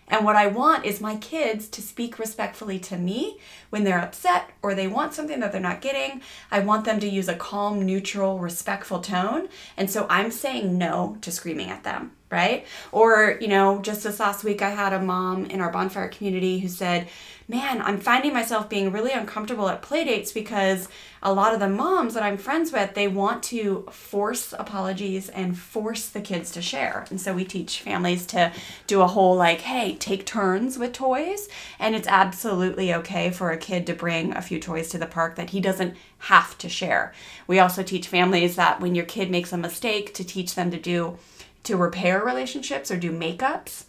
And 0.08 0.26
what 0.26 0.36
I 0.36 0.48
want 0.48 0.84
is 0.84 1.00
my 1.00 1.16
kids 1.16 1.68
to 1.68 1.80
speak 1.80 2.18
respectfully 2.18 2.78
to 2.80 2.98
me 2.98 3.38
when 3.70 3.84
they're 3.84 3.98
upset 3.98 4.50
or 4.60 4.74
they 4.74 4.86
want 4.86 5.14
something 5.14 5.40
that 5.40 5.52
they're 5.52 5.60
not 5.60 5.80
getting. 5.80 6.20
I 6.50 6.58
want 6.58 6.84
them 6.84 7.00
to 7.00 7.08
use 7.08 7.28
a 7.28 7.34
calm, 7.34 7.86
neutral, 7.86 8.38
respectful 8.38 9.00
tone. 9.00 9.48
And 9.78 9.90
so 9.90 10.06
I'm 10.10 10.30
saying 10.30 10.76
no 10.76 11.16
to 11.22 11.32
screaming 11.32 11.70
at 11.70 11.84
them, 11.84 12.12
right? 12.30 12.66
Or, 12.90 13.38
you 13.40 13.48
know, 13.48 13.80
just 13.80 14.02
this 14.02 14.20
last 14.20 14.44
week, 14.44 14.60
I 14.60 14.70
had 14.70 14.92
a 14.92 15.00
mom 15.00 15.46
in 15.46 15.62
our 15.62 15.72
bonfire 15.72 16.08
community 16.08 16.58
who 16.58 16.68
said, 16.68 17.08
Man, 17.52 17.82
I'm 17.82 18.00
finding 18.00 18.32
myself 18.32 18.70
being 18.70 18.92
really 18.92 19.12
uncomfortable 19.12 19.68
at 19.68 19.82
playdates 19.82 20.32
because 20.32 20.88
a 21.22 21.34
lot 21.34 21.52
of 21.52 21.60
the 21.60 21.68
moms 21.68 22.14
that 22.14 22.22
I'm 22.22 22.38
friends 22.38 22.72
with, 22.72 22.94
they 22.94 23.08
want 23.08 23.42
to 23.42 23.82
force 23.90 24.54
apologies 24.58 25.28
and 25.28 25.58
force 25.58 26.08
the 26.08 26.22
kids 26.22 26.50
to 26.52 26.62
share. 26.62 27.04
And 27.10 27.20
so 27.20 27.34
we 27.34 27.44
teach 27.44 27.80
families 27.80 28.24
to 28.28 28.52
do 28.86 29.02
a 29.02 29.06
whole 29.06 29.36
like, 29.36 29.60
hey, 29.60 29.96
take 29.96 30.24
turns 30.24 30.78
with 30.78 30.94
toys. 30.94 31.50
And 31.78 31.94
it's 31.94 32.08
absolutely 32.08 32.94
okay 32.94 33.30
for 33.30 33.50
a 33.50 33.58
kid 33.58 33.86
to 33.88 33.92
bring 33.92 34.34
a 34.34 34.40
few 34.40 34.58
toys 34.58 34.88
to 34.88 34.98
the 34.98 35.04
park 35.04 35.36
that 35.36 35.50
he 35.50 35.60
doesn't 35.60 35.94
have 36.20 36.56
to 36.56 36.70
share. 36.70 37.12
We 37.46 37.58
also 37.58 37.82
teach 37.82 38.08
families 38.08 38.56
that 38.56 38.80
when 38.80 38.94
your 38.94 39.04
kid 39.04 39.30
makes 39.30 39.52
a 39.52 39.58
mistake, 39.58 40.14
to 40.14 40.24
teach 40.24 40.54
them 40.54 40.70
to 40.70 40.80
do 40.80 41.18
to 41.64 41.76
repair 41.76 42.24
relationships 42.24 42.90
or 42.90 42.96
do 42.96 43.12
makeups 43.12 43.84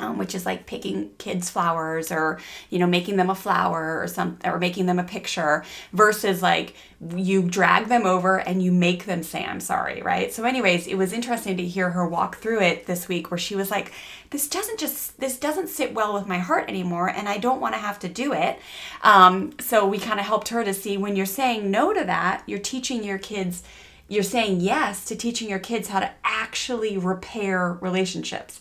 um, 0.00 0.18
which 0.18 0.34
is 0.34 0.46
like 0.46 0.66
picking 0.66 1.10
kids 1.18 1.50
flowers 1.50 2.10
or 2.10 2.40
you 2.70 2.78
know 2.78 2.86
making 2.86 3.16
them 3.16 3.30
a 3.30 3.34
flower 3.34 4.00
or 4.02 4.08
some 4.08 4.38
or 4.44 4.58
making 4.58 4.86
them 4.86 4.98
a 4.98 5.04
picture 5.04 5.64
versus 5.92 6.42
like 6.42 6.74
you 7.16 7.42
drag 7.42 7.88
them 7.88 8.04
over 8.04 8.38
and 8.38 8.62
you 8.62 8.72
make 8.72 9.04
them 9.06 9.22
say 9.22 9.44
i'm 9.44 9.60
sorry 9.60 10.02
right? 10.02 10.32
So 10.32 10.44
anyways 10.44 10.86
it 10.86 10.96
was 10.96 11.12
interesting 11.12 11.56
to 11.58 11.66
hear 11.66 11.90
her 11.90 12.06
walk 12.06 12.36
through 12.36 12.60
it 12.62 12.86
this 12.86 13.08
week 13.08 13.30
where 13.30 13.38
she 13.38 13.54
was 13.54 13.70
like 13.70 13.92
this 14.30 14.48
doesn't 14.48 14.78
just 14.80 15.18
this 15.20 15.38
doesn't 15.38 15.68
sit 15.68 15.94
well 15.94 16.14
with 16.14 16.26
my 16.26 16.38
heart 16.38 16.68
anymore 16.68 17.08
and 17.08 17.28
i 17.28 17.36
don't 17.38 17.60
want 17.60 17.74
to 17.74 17.80
have 17.80 17.98
to 17.98 18.08
do 18.08 18.32
it. 18.32 18.58
Um, 19.02 19.52
so 19.60 19.86
we 19.86 19.98
kind 19.98 20.20
of 20.20 20.26
helped 20.26 20.48
her 20.48 20.64
to 20.64 20.74
see 20.74 20.96
when 20.96 21.16
you're 21.16 21.26
saying 21.26 21.70
no 21.70 21.92
to 21.92 22.04
that 22.04 22.42
you're 22.46 22.58
teaching 22.58 23.04
your 23.04 23.18
kids 23.18 23.62
you're 24.08 24.22
saying 24.24 24.60
yes 24.60 25.04
to 25.04 25.16
teaching 25.16 25.48
your 25.48 25.58
kids 25.58 25.88
how 25.88 26.00
to 26.00 26.10
actually 26.24 26.98
repair 26.98 27.78
relationships 27.80 28.60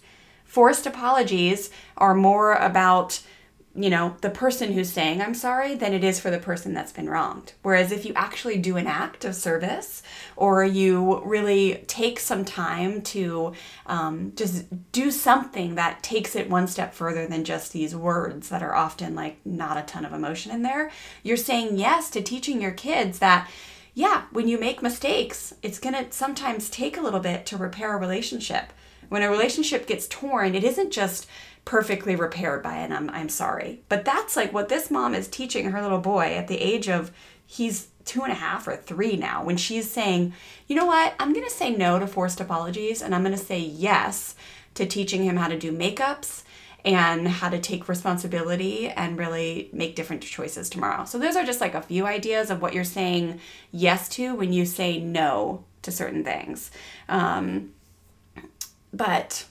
Forced 0.49 0.87
apologies 0.87 1.69
are 1.95 2.15
more 2.15 2.55
about, 2.55 3.21
you 3.75 3.91
know, 3.91 4.15
the 4.21 4.31
person 4.31 4.73
who's 4.73 4.91
saying 4.91 5.21
I'm 5.21 5.35
sorry 5.35 5.75
than 5.75 5.93
it 5.93 6.03
is 6.03 6.19
for 6.19 6.31
the 6.31 6.39
person 6.39 6.73
that's 6.73 6.91
been 6.91 7.07
wronged. 7.07 7.53
Whereas 7.61 7.91
if 7.91 8.03
you 8.03 8.13
actually 8.15 8.57
do 8.57 8.75
an 8.75 8.87
act 8.87 9.25
of 9.25 9.35
service 9.35 10.01
or 10.35 10.63
you 10.63 11.21
really 11.23 11.83
take 11.85 12.19
some 12.19 12.45
time 12.45 13.03
to 13.03 13.53
um, 13.85 14.33
just 14.35 14.65
do 14.91 15.11
something 15.11 15.75
that 15.75 16.01
takes 16.01 16.35
it 16.35 16.49
one 16.49 16.67
step 16.67 16.95
further 16.95 17.27
than 17.27 17.43
just 17.43 17.71
these 17.71 17.95
words 17.95 18.49
that 18.49 18.63
are 18.63 18.73
often 18.73 19.13
like 19.13 19.37
not 19.45 19.77
a 19.77 19.83
ton 19.83 20.03
of 20.03 20.13
emotion 20.13 20.51
in 20.51 20.63
there, 20.63 20.89
you're 21.21 21.37
saying 21.37 21.77
yes 21.77 22.09
to 22.09 22.23
teaching 22.23 22.59
your 22.59 22.71
kids 22.71 23.19
that 23.19 23.47
yeah, 23.93 24.23
when 24.31 24.47
you 24.47 24.59
make 24.59 24.81
mistakes, 24.81 25.53
it's 25.61 25.77
going 25.77 25.93
to 25.93 26.11
sometimes 26.11 26.71
take 26.71 26.97
a 26.97 27.01
little 27.01 27.19
bit 27.19 27.45
to 27.45 27.57
repair 27.57 27.95
a 27.95 27.99
relationship 27.99 28.73
when 29.09 29.21
a 29.21 29.29
relationship 29.29 29.87
gets 29.87 30.07
torn, 30.07 30.55
it 30.55 30.63
isn't 30.63 30.91
just 30.91 31.27
perfectly 31.65 32.15
repaired 32.15 32.63
by 32.63 32.75
an 32.75 32.91
I'm, 32.91 33.09
I'm 33.09 33.29
sorry. 33.29 33.81
But 33.89 34.05
that's 34.05 34.35
like 34.35 34.53
what 34.53 34.69
this 34.69 34.89
mom 34.89 35.13
is 35.13 35.27
teaching 35.27 35.71
her 35.71 35.81
little 35.81 35.99
boy 35.99 36.35
at 36.35 36.47
the 36.47 36.59
age 36.59 36.87
of, 36.87 37.11
he's 37.45 37.89
two 38.05 38.23
and 38.23 38.31
a 38.31 38.35
half 38.35 38.67
or 38.67 38.75
three 38.75 39.15
now, 39.15 39.43
when 39.43 39.57
she's 39.57 39.89
saying, 39.89 40.33
you 40.67 40.75
know 40.75 40.85
what, 40.85 41.13
I'm 41.19 41.33
going 41.33 41.45
to 41.45 41.51
say 41.51 41.75
no 41.75 41.99
to 41.99 42.07
forced 42.07 42.39
apologies 42.39 43.01
and 43.01 43.13
I'm 43.13 43.23
going 43.23 43.37
to 43.37 43.43
say 43.43 43.59
yes 43.59 44.35
to 44.75 44.85
teaching 44.85 45.23
him 45.23 45.37
how 45.37 45.47
to 45.47 45.59
do 45.59 45.71
makeups 45.71 46.43
and 46.85 47.27
how 47.27 47.49
to 47.49 47.59
take 47.59 47.89
responsibility 47.89 48.89
and 48.89 49.19
really 49.19 49.69
make 49.73 49.95
different 49.95 50.23
choices 50.23 50.69
tomorrow. 50.69 51.05
So, 51.05 51.19
those 51.19 51.35
are 51.35 51.43
just 51.43 51.61
like 51.61 51.75
a 51.75 51.81
few 51.81 52.05
ideas 52.05 52.49
of 52.49 52.61
what 52.61 52.73
you're 52.73 52.83
saying 52.83 53.41
yes 53.71 54.07
to 54.09 54.33
when 54.33 54.53
you 54.53 54.65
say 54.65 54.99
no 54.99 55.65
to 55.81 55.91
certain 55.91 56.23
things. 56.23 56.71
Um, 57.09 57.71
but 58.93 59.45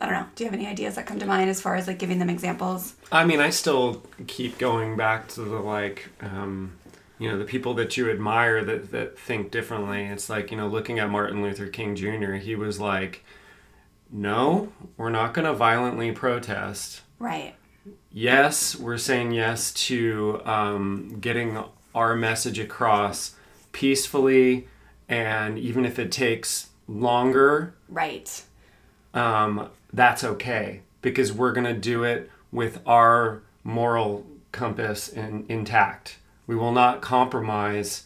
I 0.00 0.06
don't 0.06 0.14
know. 0.14 0.26
Do 0.34 0.44
you 0.44 0.50
have 0.50 0.58
any 0.58 0.66
ideas 0.66 0.96
that 0.96 1.06
come 1.06 1.18
to 1.20 1.26
mind 1.26 1.48
as 1.50 1.60
far 1.60 1.76
as 1.76 1.86
like 1.86 1.98
giving 1.98 2.18
them 2.18 2.28
examples? 2.28 2.94
I 3.12 3.24
mean, 3.24 3.40
I 3.40 3.50
still 3.50 4.02
keep 4.26 4.58
going 4.58 4.96
back 4.96 5.28
to 5.28 5.40
the 5.40 5.58
like, 5.58 6.08
um, 6.20 6.76
you 7.18 7.30
know, 7.30 7.38
the 7.38 7.44
people 7.44 7.74
that 7.74 7.96
you 7.96 8.10
admire 8.10 8.64
that 8.64 8.90
that 8.90 9.18
think 9.18 9.50
differently. 9.50 10.04
It's 10.04 10.28
like 10.28 10.50
you 10.50 10.56
know, 10.56 10.66
looking 10.66 10.98
at 10.98 11.10
Martin 11.10 11.42
Luther 11.42 11.68
King 11.68 11.94
Jr. 11.94 12.34
He 12.34 12.56
was 12.56 12.80
like, 12.80 13.24
"No, 14.10 14.72
we're 14.96 15.10
not 15.10 15.32
going 15.32 15.46
to 15.46 15.54
violently 15.54 16.10
protest." 16.12 17.02
Right. 17.18 17.54
Yes, 18.10 18.74
we're 18.74 18.98
saying 18.98 19.32
yes 19.32 19.72
to 19.72 20.40
um, 20.44 21.18
getting 21.20 21.62
our 21.94 22.16
message 22.16 22.58
across 22.58 23.36
peacefully, 23.72 24.66
and 25.08 25.58
even 25.58 25.84
if 25.84 25.98
it 25.98 26.10
takes 26.10 26.70
longer. 26.88 27.74
Right 27.88 28.42
um, 29.14 29.70
that's 29.92 30.24
okay 30.24 30.82
because 31.00 31.32
we're 31.32 31.52
going 31.52 31.66
to 31.66 31.78
do 31.78 32.04
it 32.04 32.30
with 32.52 32.80
our 32.86 33.42
moral 33.62 34.26
compass 34.52 35.08
in, 35.08 35.44
intact. 35.48 36.18
We 36.46 36.56
will 36.56 36.72
not 36.72 37.00
compromise 37.00 38.04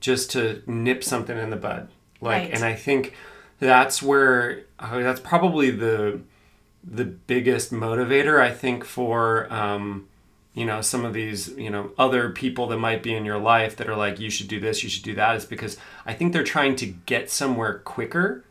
just 0.00 0.30
to 0.32 0.62
nip 0.66 1.04
something 1.04 1.36
in 1.36 1.50
the 1.50 1.56
bud. 1.56 1.88
Like, 2.20 2.44
right. 2.44 2.54
and 2.54 2.64
I 2.64 2.74
think 2.74 3.14
that's 3.58 4.02
where 4.02 4.64
uh, 4.78 4.98
that's 5.00 5.20
probably 5.20 5.70
the 5.70 6.20
the 6.82 7.04
biggest 7.04 7.72
motivator. 7.72 8.40
I 8.40 8.52
think 8.52 8.84
for 8.84 9.52
um, 9.52 10.08
you 10.54 10.64
know 10.64 10.80
some 10.80 11.04
of 11.04 11.14
these 11.14 11.48
you 11.48 11.70
know 11.70 11.92
other 11.98 12.30
people 12.30 12.66
that 12.68 12.78
might 12.78 13.02
be 13.02 13.14
in 13.14 13.24
your 13.24 13.38
life 13.38 13.76
that 13.76 13.88
are 13.88 13.96
like 13.96 14.20
you 14.20 14.30
should 14.30 14.48
do 14.48 14.60
this, 14.60 14.82
you 14.82 14.88
should 14.88 15.04
do 15.04 15.14
that, 15.14 15.36
is 15.36 15.44
because 15.44 15.76
I 16.06 16.14
think 16.14 16.32
they're 16.32 16.44
trying 16.44 16.76
to 16.76 16.86
get 16.86 17.30
somewhere 17.30 17.78
quicker 17.78 18.44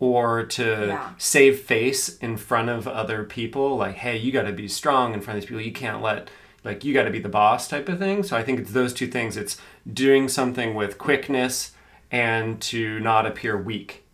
or 0.00 0.42
to 0.44 0.86
yeah. 0.88 1.10
save 1.18 1.60
face 1.60 2.16
in 2.18 2.36
front 2.38 2.70
of 2.70 2.88
other 2.88 3.22
people 3.22 3.76
like 3.76 3.96
hey 3.96 4.16
you 4.16 4.32
got 4.32 4.44
to 4.44 4.52
be 4.52 4.66
strong 4.66 5.14
in 5.14 5.20
front 5.20 5.36
of 5.36 5.42
these 5.42 5.48
people. 5.48 5.62
You 5.62 5.72
can't 5.72 6.02
let 6.02 6.28
like 6.64 6.84
you 6.84 6.92
got 6.92 7.04
to 7.04 7.10
be 7.10 7.20
the 7.20 7.28
boss 7.28 7.68
type 7.68 7.88
of 7.88 7.98
thing. 7.98 8.22
So 8.24 8.36
i 8.36 8.42
think 8.42 8.58
it's 8.58 8.72
those 8.72 8.92
two 8.92 9.06
things. 9.06 9.36
It's 9.36 9.58
doing 9.90 10.28
something 10.28 10.74
with 10.74 10.98
quickness 10.98 11.72
and 12.10 12.60
to 12.62 12.98
not 13.00 13.26
appear 13.26 13.56
weak. 13.56 14.04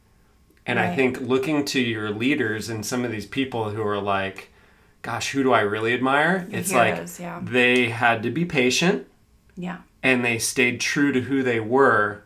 And 0.66 0.78
right. 0.78 0.90
i 0.90 0.96
think 0.96 1.20
looking 1.20 1.64
to 1.66 1.80
your 1.80 2.10
leaders 2.10 2.68
and 2.68 2.84
some 2.84 3.04
of 3.04 3.12
these 3.12 3.26
people 3.26 3.70
who 3.70 3.82
are 3.86 4.00
like 4.00 4.50
gosh 5.02 5.30
who 5.30 5.44
do 5.44 5.52
i 5.52 5.60
really 5.60 5.94
admire? 5.94 6.48
It's 6.50 6.72
heroes, 6.72 7.20
like 7.20 7.24
yeah. 7.24 7.40
they 7.42 7.90
had 7.90 8.24
to 8.24 8.30
be 8.30 8.44
patient 8.44 9.06
yeah. 9.56 9.78
and 10.02 10.24
they 10.24 10.38
stayed 10.38 10.80
true 10.80 11.12
to 11.12 11.20
who 11.20 11.44
they 11.44 11.60
were 11.60 12.24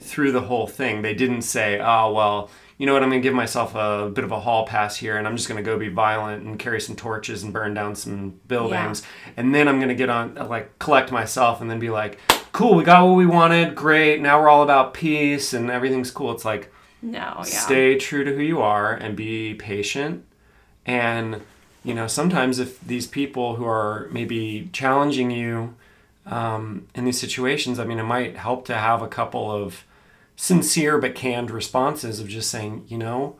through 0.00 0.32
the 0.32 0.42
whole 0.42 0.66
thing. 0.66 1.02
They 1.02 1.14
didn't 1.14 1.42
say 1.42 1.78
oh 1.78 2.12
well 2.12 2.50
you 2.78 2.86
know 2.86 2.92
what, 2.92 3.02
I'm 3.02 3.10
going 3.10 3.20
to 3.20 3.26
give 3.26 3.34
myself 3.34 3.74
a 3.74 4.08
bit 4.08 4.22
of 4.22 4.30
a 4.30 4.38
hall 4.38 4.64
pass 4.64 4.96
here 4.96 5.18
and 5.18 5.26
I'm 5.26 5.36
just 5.36 5.48
going 5.48 5.62
to 5.62 5.68
go 5.68 5.76
be 5.76 5.88
violent 5.88 6.44
and 6.44 6.58
carry 6.58 6.80
some 6.80 6.94
torches 6.94 7.42
and 7.42 7.52
burn 7.52 7.74
down 7.74 7.96
some 7.96 8.40
buildings. 8.46 9.02
Yeah. 9.02 9.32
And 9.38 9.54
then 9.54 9.66
I'm 9.66 9.78
going 9.78 9.88
to 9.88 9.96
get 9.96 10.08
on, 10.08 10.36
like, 10.36 10.78
collect 10.78 11.10
myself 11.10 11.60
and 11.60 11.68
then 11.68 11.80
be 11.80 11.90
like, 11.90 12.20
cool, 12.52 12.76
we 12.76 12.84
got 12.84 13.04
what 13.04 13.16
we 13.16 13.26
wanted. 13.26 13.74
Great. 13.74 14.20
Now 14.20 14.40
we're 14.40 14.48
all 14.48 14.62
about 14.62 14.94
peace 14.94 15.52
and 15.52 15.70
everything's 15.70 16.12
cool. 16.12 16.30
It's 16.30 16.44
like, 16.44 16.72
no, 17.02 17.34
yeah. 17.38 17.42
stay 17.42 17.98
true 17.98 18.22
to 18.22 18.32
who 18.32 18.42
you 18.42 18.60
are 18.60 18.94
and 18.94 19.16
be 19.16 19.54
patient. 19.54 20.24
And, 20.86 21.42
you 21.84 21.94
know, 21.94 22.06
sometimes 22.06 22.60
if 22.60 22.80
these 22.80 23.08
people 23.08 23.56
who 23.56 23.66
are 23.66 24.08
maybe 24.12 24.70
challenging 24.72 25.32
you 25.32 25.74
um, 26.26 26.86
in 26.94 27.04
these 27.04 27.18
situations, 27.18 27.80
I 27.80 27.84
mean, 27.84 27.98
it 27.98 28.04
might 28.04 28.36
help 28.36 28.66
to 28.66 28.74
have 28.74 29.02
a 29.02 29.08
couple 29.08 29.50
of 29.50 29.84
sincere 30.40 30.98
but 30.98 31.16
canned 31.16 31.50
responses 31.50 32.20
of 32.20 32.28
just 32.28 32.48
saying, 32.48 32.84
you 32.86 32.96
know, 32.96 33.36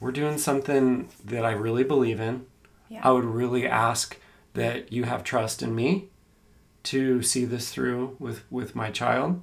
we're 0.00 0.10
doing 0.10 0.36
something 0.36 1.08
that 1.24 1.44
I 1.44 1.52
really 1.52 1.84
believe 1.84 2.18
in. 2.18 2.46
Yeah. 2.88 3.00
I 3.04 3.12
would 3.12 3.24
really 3.24 3.66
ask 3.66 4.18
that 4.54 4.92
you 4.92 5.04
have 5.04 5.22
trust 5.22 5.62
in 5.62 5.72
me 5.74 6.08
to 6.82 7.22
see 7.22 7.44
this 7.44 7.70
through 7.70 8.16
with 8.18 8.42
with 8.50 8.74
my 8.74 8.90
child. 8.90 9.40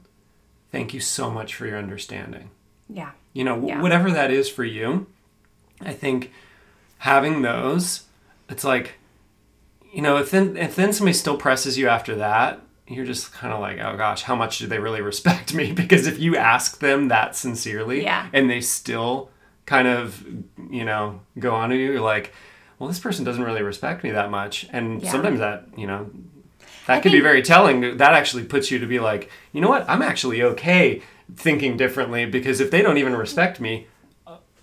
Thank 0.73 0.93
you 0.93 0.99
so 0.99 1.31
much 1.31 1.55
for 1.55 1.65
your 1.65 1.77
understanding. 1.77 2.51
Yeah. 2.89 3.11
You 3.31 3.45
know, 3.45 3.65
yeah. 3.65 3.81
whatever 3.81 4.11
that 4.11 4.29
is 4.29 4.49
for 4.49 4.65
you, 4.65 5.07
I 5.79 5.93
think 5.93 6.31
having 6.99 7.41
those, 7.41 8.03
it's 8.49 8.65
like, 8.65 8.95
you 9.93 10.01
know, 10.01 10.17
if 10.17 10.31
then 10.31 10.57
if 10.57 10.75
then 10.75 10.91
somebody 10.91 11.13
still 11.13 11.37
presses 11.37 11.77
you 11.77 11.87
after 11.87 12.13
that, 12.15 12.61
you're 12.89 13.05
just 13.05 13.31
kind 13.33 13.53
of 13.53 13.59
like, 13.59 13.77
oh 13.79 13.95
gosh, 13.95 14.23
how 14.23 14.35
much 14.35 14.57
do 14.57 14.67
they 14.67 14.79
really 14.79 15.01
respect 15.01 15.53
me? 15.53 15.71
Because 15.79 16.07
if 16.07 16.19
you 16.19 16.35
ask 16.35 16.79
them 16.79 17.07
that 17.07 17.35
sincerely 17.35 18.03
yeah. 18.03 18.27
and 18.33 18.49
they 18.49 18.61
still 18.61 19.29
kind 19.65 19.87
of, 19.87 20.25
you 20.69 20.83
know, 20.83 21.21
go 21.37 21.53
on 21.53 21.69
to 21.69 21.75
you, 21.75 21.91
you're 21.93 22.01
like, 22.01 22.33
well, 22.77 22.87
this 22.89 22.99
person 22.99 23.23
doesn't 23.23 23.43
really 23.43 23.61
respect 23.61 24.03
me 24.03 24.11
that 24.11 24.31
much. 24.31 24.67
And 24.71 25.01
yeah. 25.01 25.11
sometimes 25.11 25.39
that, 25.39 25.67
you 25.77 25.85
know, 25.85 26.09
that 26.87 26.97
I 26.97 26.99
could 26.99 27.11
think... 27.11 27.21
be 27.21 27.21
very 27.21 27.43
telling. 27.43 27.97
That 27.97 28.13
actually 28.13 28.45
puts 28.45 28.71
you 28.71 28.79
to 28.79 28.87
be 28.87 28.99
like, 28.99 29.29
you 29.53 29.61
know 29.61 29.69
what? 29.69 29.87
I'm 29.87 30.01
actually 30.01 30.41
okay 30.41 31.01
thinking 31.35 31.77
differently 31.77 32.25
because 32.25 32.59
if 32.59 32.71
they 32.71 32.81
don't 32.81 32.97
even 32.97 33.15
respect 33.15 33.59
me, 33.59 33.87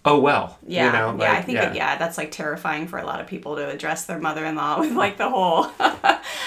oh 0.07 0.21
well. 0.21 0.59
Yeah, 0.67 0.87
you 0.87 0.93
know, 0.93 1.11
like, 1.11 1.21
yeah. 1.21 1.33
I 1.33 1.43
think 1.43 1.57
yeah. 1.57 1.65
That, 1.67 1.75
yeah, 1.75 1.99
that's 1.99 2.17
like 2.17 2.31
terrifying 2.31 2.87
for 2.87 2.99
a 2.99 3.05
lot 3.05 3.21
of 3.21 3.27
people 3.27 3.57
to 3.57 3.69
address 3.69 4.07
their 4.07 4.19
mother-in-law 4.19 4.81
with 4.81 4.93
like 4.93 5.19
the 5.19 5.29
whole. 5.29 5.65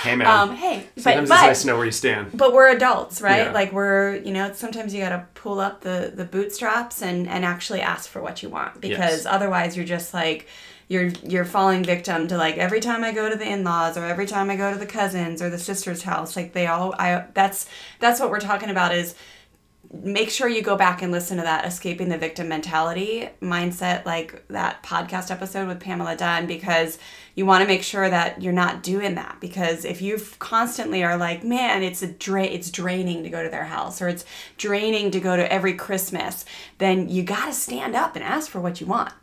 hey 0.03 0.15
man. 0.15 0.27
Um, 0.27 0.55
hey, 0.55 0.87
sometimes 0.97 1.29
but, 1.29 1.35
it's 1.35 1.43
nice 1.43 1.61
to 1.61 1.67
know 1.67 1.75
where 1.75 1.85
you 1.85 1.91
stand. 1.91 2.31
But 2.33 2.53
we're 2.53 2.69
adults, 2.69 3.21
right? 3.21 3.47
Yeah. 3.47 3.51
Like 3.51 3.71
we're, 3.71 4.15
you 4.15 4.31
know, 4.31 4.53
sometimes 4.53 4.93
you 4.93 5.01
got 5.01 5.09
to 5.09 5.25
pull 5.35 5.59
up 5.59 5.81
the 5.81 6.11
the 6.15 6.25
bootstraps 6.25 7.01
and 7.01 7.27
and 7.27 7.45
actually 7.45 7.81
ask 7.81 8.09
for 8.09 8.21
what 8.21 8.41
you 8.41 8.49
want 8.49 8.81
because 8.81 8.97
yes. 8.97 9.25
otherwise 9.25 9.75
you're 9.75 9.85
just 9.85 10.13
like 10.13 10.47
you're 10.87 11.07
you're 11.23 11.45
falling 11.45 11.83
victim 11.83 12.27
to 12.27 12.35
like 12.35 12.57
every 12.57 12.79
time 12.79 13.03
I 13.03 13.11
go 13.11 13.29
to 13.29 13.35
the 13.35 13.47
in-laws 13.47 13.95
or 13.95 14.03
every 14.05 14.25
time 14.25 14.49
I 14.49 14.55
go 14.55 14.73
to 14.73 14.79
the 14.79 14.87
cousins 14.87 15.41
or 15.41 15.49
the 15.49 15.59
sister's 15.59 16.01
house 16.01 16.35
like 16.35 16.53
they 16.53 16.65
all 16.65 16.93
I 16.97 17.25
that's 17.33 17.67
that's 17.99 18.19
what 18.19 18.31
we're 18.31 18.39
talking 18.39 18.69
about 18.69 18.93
is 18.93 19.15
make 19.91 20.29
sure 20.29 20.47
you 20.47 20.61
go 20.61 20.75
back 20.75 21.01
and 21.01 21.11
listen 21.11 21.37
to 21.37 21.43
that 21.43 21.65
escaping 21.65 22.09
the 22.09 22.17
victim 22.17 22.47
mentality 22.47 23.27
mindset 23.41 24.05
like 24.05 24.47
that 24.47 24.83
podcast 24.83 25.31
episode 25.31 25.67
with 25.67 25.79
pamela 25.79 26.15
dunn 26.15 26.45
because 26.45 26.99
you 27.33 27.43
want 27.45 27.61
to 27.61 27.67
make 27.67 27.81
sure 27.81 28.07
that 28.07 28.39
you're 28.41 28.53
not 28.53 28.83
doing 28.83 29.15
that 29.15 29.37
because 29.39 29.85
if 29.85 29.99
you 29.99 30.21
constantly 30.37 31.03
are 31.03 31.17
like 31.17 31.43
man 31.43 31.81
it's 31.81 32.03
a 32.03 32.07
dra- 32.07 32.43
it's 32.43 32.69
draining 32.69 33.23
to 33.23 33.29
go 33.29 33.41
to 33.41 33.49
their 33.49 33.65
house 33.65 33.99
or 33.99 34.07
it's 34.07 34.25
draining 34.57 35.09
to 35.09 35.19
go 35.19 35.35
to 35.35 35.51
every 35.51 35.73
christmas 35.73 36.45
then 36.77 37.09
you 37.09 37.23
got 37.23 37.47
to 37.47 37.53
stand 37.53 37.95
up 37.95 38.15
and 38.15 38.23
ask 38.23 38.49
for 38.49 38.61
what 38.61 38.79
you 38.79 38.85
want 38.85 39.13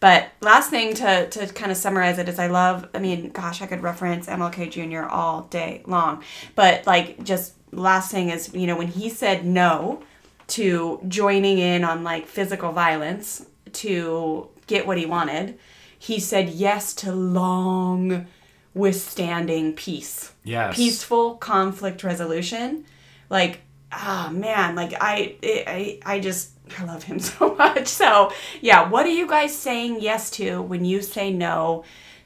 but 0.00 0.28
last 0.40 0.70
thing 0.70 0.94
to, 0.94 1.28
to 1.30 1.46
kind 1.48 1.70
of 1.70 1.78
summarize 1.78 2.18
it 2.18 2.28
is 2.28 2.38
I 2.38 2.48
love, 2.48 2.90
I 2.92 2.98
mean, 2.98 3.30
gosh, 3.30 3.62
I 3.62 3.66
could 3.66 3.82
reference 3.82 4.26
MLK 4.26 4.70
Jr. 4.70 5.08
all 5.08 5.42
day 5.44 5.82
long. 5.86 6.22
But 6.54 6.86
like, 6.86 7.24
just 7.24 7.54
last 7.72 8.10
thing 8.10 8.28
is, 8.28 8.52
you 8.52 8.66
know, 8.66 8.76
when 8.76 8.88
he 8.88 9.08
said 9.08 9.46
no 9.46 10.02
to 10.48 11.00
joining 11.08 11.58
in 11.58 11.84
on 11.84 12.04
like 12.04 12.26
physical 12.26 12.72
violence 12.72 13.46
to 13.72 14.48
get 14.66 14.86
what 14.86 14.98
he 14.98 15.06
wanted, 15.06 15.58
he 15.98 16.20
said 16.20 16.48
yes 16.50 16.94
to 16.94 17.12
long 17.12 18.26
withstanding 18.74 19.72
peace. 19.72 20.32
Yes. 20.44 20.76
Peaceful 20.76 21.36
conflict 21.36 22.02
resolution. 22.04 22.84
Like, 23.30 23.60
ah, 23.92 24.30
man, 24.32 24.74
like 24.74 24.92
I, 25.00 25.36
I, 25.42 25.98
I 26.04 26.20
just, 26.20 26.50
I 26.78 26.84
love 26.84 27.04
him 27.04 27.18
so 27.20 27.54
much. 27.54 27.86
So, 27.86 28.32
yeah, 28.60 28.88
what 28.88 29.06
are 29.06 29.10
you 29.10 29.26
guys 29.26 29.56
saying 29.56 30.00
yes 30.00 30.30
to 30.32 30.60
when 30.60 30.84
you 30.84 31.02
say 31.02 31.32
no 31.32 31.84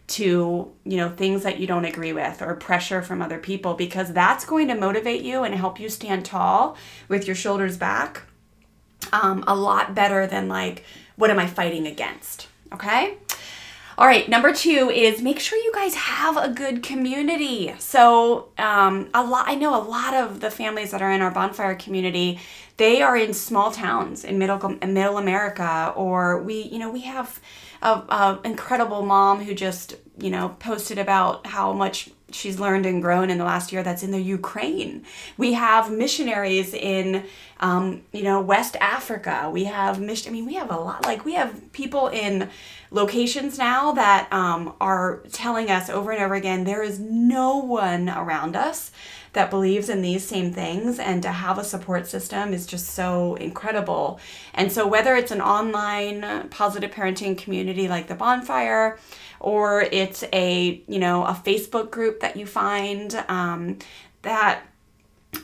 to, 0.09 0.73
you 0.85 0.97
know, 0.97 1.11
things 1.11 1.43
that 1.43 1.59
you 1.59 1.67
don't 1.67 1.85
agree 1.85 2.13
with 2.13 2.41
or 2.41 2.55
pressure 2.55 3.03
from 3.03 3.21
other 3.21 3.39
people 3.39 3.75
because 3.75 4.13
that's 4.13 4.45
going 4.45 4.69
to 4.69 4.75
motivate 4.75 5.23
you 5.23 5.43
and 5.43 5.55
help 5.55 5.79
you 5.79 5.89
stand 5.89 6.25
tall 6.25 6.77
with 7.09 7.27
your 7.27 7.37
shoulders 7.37 7.77
back 7.77 8.23
um, 9.13 9.45
a 9.47 9.55
lot 9.55 9.95
better 9.95 10.27
than 10.27 10.49
like, 10.49 10.85
what 11.17 11.31
am 11.31 11.39
I 11.39 11.47
fighting 11.47 11.87
against? 11.87 12.49
Okay? 12.73 13.19
All 13.99 14.07
right, 14.07 14.29
number 14.29 14.55
two 14.55 14.91
is 14.91 15.21
make 15.21 15.41
sure 15.41 15.59
you 15.59 15.73
guys 15.75 15.95
have 15.95 16.37
a 16.37 16.49
good 16.49 16.85
community. 16.85 17.75
So, 17.81 18.51
um, 18.57 19.09
a 19.13 19.25
lot 19.25 19.49
I 19.49 19.57
know 19.57 19.75
a 19.75 19.83
lot 19.83 20.15
of 20.15 20.39
the 20.39 20.53
families 20.53 20.93
that 20.93 21.03
are 21.03 21.11
in 21.11 21.21
our 21.21 21.33
bonfire 21.33 21.75
community, 21.75 22.39
they 22.77 23.03
are 23.03 23.17
in 23.17 23.35
small 23.35 23.73
towns 23.73 24.23
in 24.25 24.39
middle 24.39 24.79
middle 24.87 25.19
America, 25.19 25.93
or 25.97 26.41
we, 26.41 26.63
you 26.63 26.79
know, 26.79 26.93
we 26.93 27.01
have 27.01 27.41
a, 27.83 27.89
a 27.89 28.41
incredible 28.45 29.03
mom 29.05 29.43
who 29.43 29.55
just, 29.55 29.95
you 30.19 30.31
know, 30.31 30.57
posted 30.59 30.99
about 30.99 31.47
how 31.47 31.73
much 31.73 32.11
she's 32.31 32.61
learned 32.61 32.85
and 32.85 33.01
grown 33.01 33.31
in 33.31 33.39
the 33.39 33.45
last 33.45 33.73
year 33.73 33.83
that's 33.83 34.03
in 34.03 34.11
the 34.11 34.21
Ukraine. 34.21 35.05
We 35.39 35.55
have 35.55 35.91
missionaries 35.91 36.75
in, 36.75 37.25
um, 37.61 38.03
you 38.13 38.23
know, 38.23 38.41
West 38.41 38.77
Africa. 38.81 39.49
We 39.51 39.65
have, 39.65 39.99
mission- 39.99 40.31
I 40.31 40.33
mean, 40.33 40.45
we 40.45 40.55
have 40.55 40.71
a 40.71 40.77
lot, 40.77 41.05
like, 41.05 41.25
we 41.25 41.35
have 41.35 41.73
people 41.73 42.09
in 42.09 42.51
locations 42.91 43.59
now 43.59 43.93
that 43.93 44.33
um, 44.33 44.75
are 44.81 45.23
telling 45.33 45.71
us 45.71 45.91
over 45.91 46.11
and 46.11 46.23
over 46.23 46.35
again 46.35 46.65
there 46.65 46.83
is 46.83 46.99
no 46.99 47.57
one 47.59 48.09
around 48.09 48.57
us 48.57 48.91
that 49.35 49.51
believes 49.51 49.89
in 49.89 50.03
these 50.03 50.25
same 50.25 50.53
things 50.53 50.99
and 50.99 51.23
to 51.23 51.31
have 51.31 51.59
a 51.59 51.65
support 51.65 52.07
system 52.07 52.53
is 52.53 52.67
just 52.67 52.89
so 52.89 53.35
incredible. 53.37 54.19
And 54.55 54.73
so 54.73 54.87
whether 54.87 55.15
it's 55.17 55.31
an 55.31 55.41
online 55.41 56.49
positive 56.49 56.91
parenting 56.91 57.37
community 57.37 57.89
like 57.89 58.09
the 58.09 58.15
bonfire 58.15 58.99
or 59.41 59.83
it's 59.83 60.25
a 60.33 60.83
you 60.89 60.99
know 60.99 61.25
a 61.25 61.33
facebook 61.45 61.91
group 61.91 62.21
that 62.21 62.37
you 62.37 62.47
find 62.47 63.15
um, 63.29 63.79
that 64.23 64.63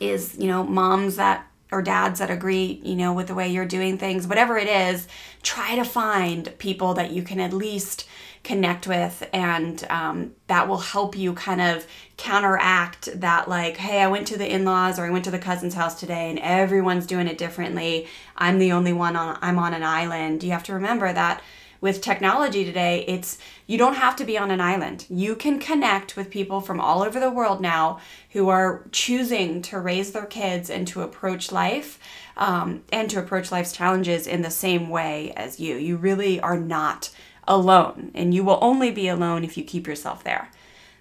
is 0.01 0.37
you 0.39 0.49
know 0.49 0.65
moms 0.65 1.17
that 1.17 1.47
or 1.75 1.83
dads 1.83 2.21
that 2.21 2.31
agree, 2.31 2.81
you 2.85 2.95
know, 2.95 3.13
with 3.13 3.27
the 3.27 3.35
way 3.35 3.49
you're 3.49 3.67
doing 3.67 3.99
things, 3.99 4.27
whatever 4.27 4.57
it 4.57 4.69
is, 4.69 5.09
try 5.43 5.75
to 5.75 5.85
find 5.85 6.57
people 6.59 6.95
that 6.95 7.11
you 7.11 7.23
can 7.23 7.41
at 7.41 7.53
least 7.53 8.07
connect 8.45 8.87
with 8.87 9.29
and 9.33 9.85
um, 9.91 10.33
that 10.47 10.69
will 10.69 10.79
help 10.79 11.17
you 11.17 11.33
kind 11.33 11.61
of 11.61 11.87
counteract 12.19 13.09
that 13.21 13.49
like 13.49 13.79
hey 13.79 14.01
i 14.03 14.07
went 14.07 14.27
to 14.27 14.39
the 14.39 14.53
in-laws 14.53 14.99
or 14.99 15.05
i 15.07 15.11
went 15.11 15.25
to 15.25 15.31
the 15.31 15.39
cousin's 15.39 15.75
house 15.75 15.99
today 15.99 16.31
and 16.31 16.39
everyone's 16.41 17.07
doing 17.07 17.27
it 17.27 17.39
differently. 17.39 18.07
I'm 18.37 18.59
the 18.59 18.71
only 18.73 18.93
one 18.93 19.17
on 19.17 19.39
i'm 19.41 19.59
on 19.59 19.75
an 19.75 19.83
island. 19.83 20.45
You 20.45 20.53
have 20.53 20.63
to 20.65 20.75
remember 20.75 21.13
that 21.13 21.43
with 21.85 22.01
technology 22.01 22.65
today, 22.65 23.05
it's 23.07 23.37
you 23.67 23.77
don't 23.77 23.97
have 23.97 24.17
to 24.17 24.25
be 24.25 24.39
on 24.39 24.51
an 24.51 24.59
island. 24.59 25.05
You 25.11 25.37
can 25.37 25.59
connect 25.59 26.17
with 26.17 26.31
people 26.31 26.63
from 26.63 26.81
all 26.81 27.03
over 27.03 27.21
the 27.21 27.31
world 27.31 27.61
now 27.61 28.01
who 28.31 28.49
are 28.49 28.87
choosing 28.91 29.61
to 29.61 29.79
raise 29.79 30.13
their 30.13 30.25
kids 30.25 30.71
and 30.71 30.89
to 30.89 31.03
approach 31.03 31.53
life 31.53 31.99
um, 32.39 32.85
and 32.91 33.11
to 33.11 33.19
approach 33.19 33.53
life's 33.53 33.73
challenges 33.73 34.27
in 34.27 34.41
the 34.41 34.51
same 34.51 34.89
way 34.89 35.35
as 35.37 35.61
you. 35.61 35.77
You 35.77 35.99
really 35.99 36.41
are 36.41 36.57
not 36.57 37.11
alone, 37.47 38.13
and 38.15 38.33
you 38.33 38.45
will 38.45 38.59
only 38.63 38.91
be 38.91 39.09
alone 39.09 39.45
if 39.45 39.59
you 39.59 39.63
keep 39.63 39.87
yourself 39.87 40.25
there. 40.25 40.51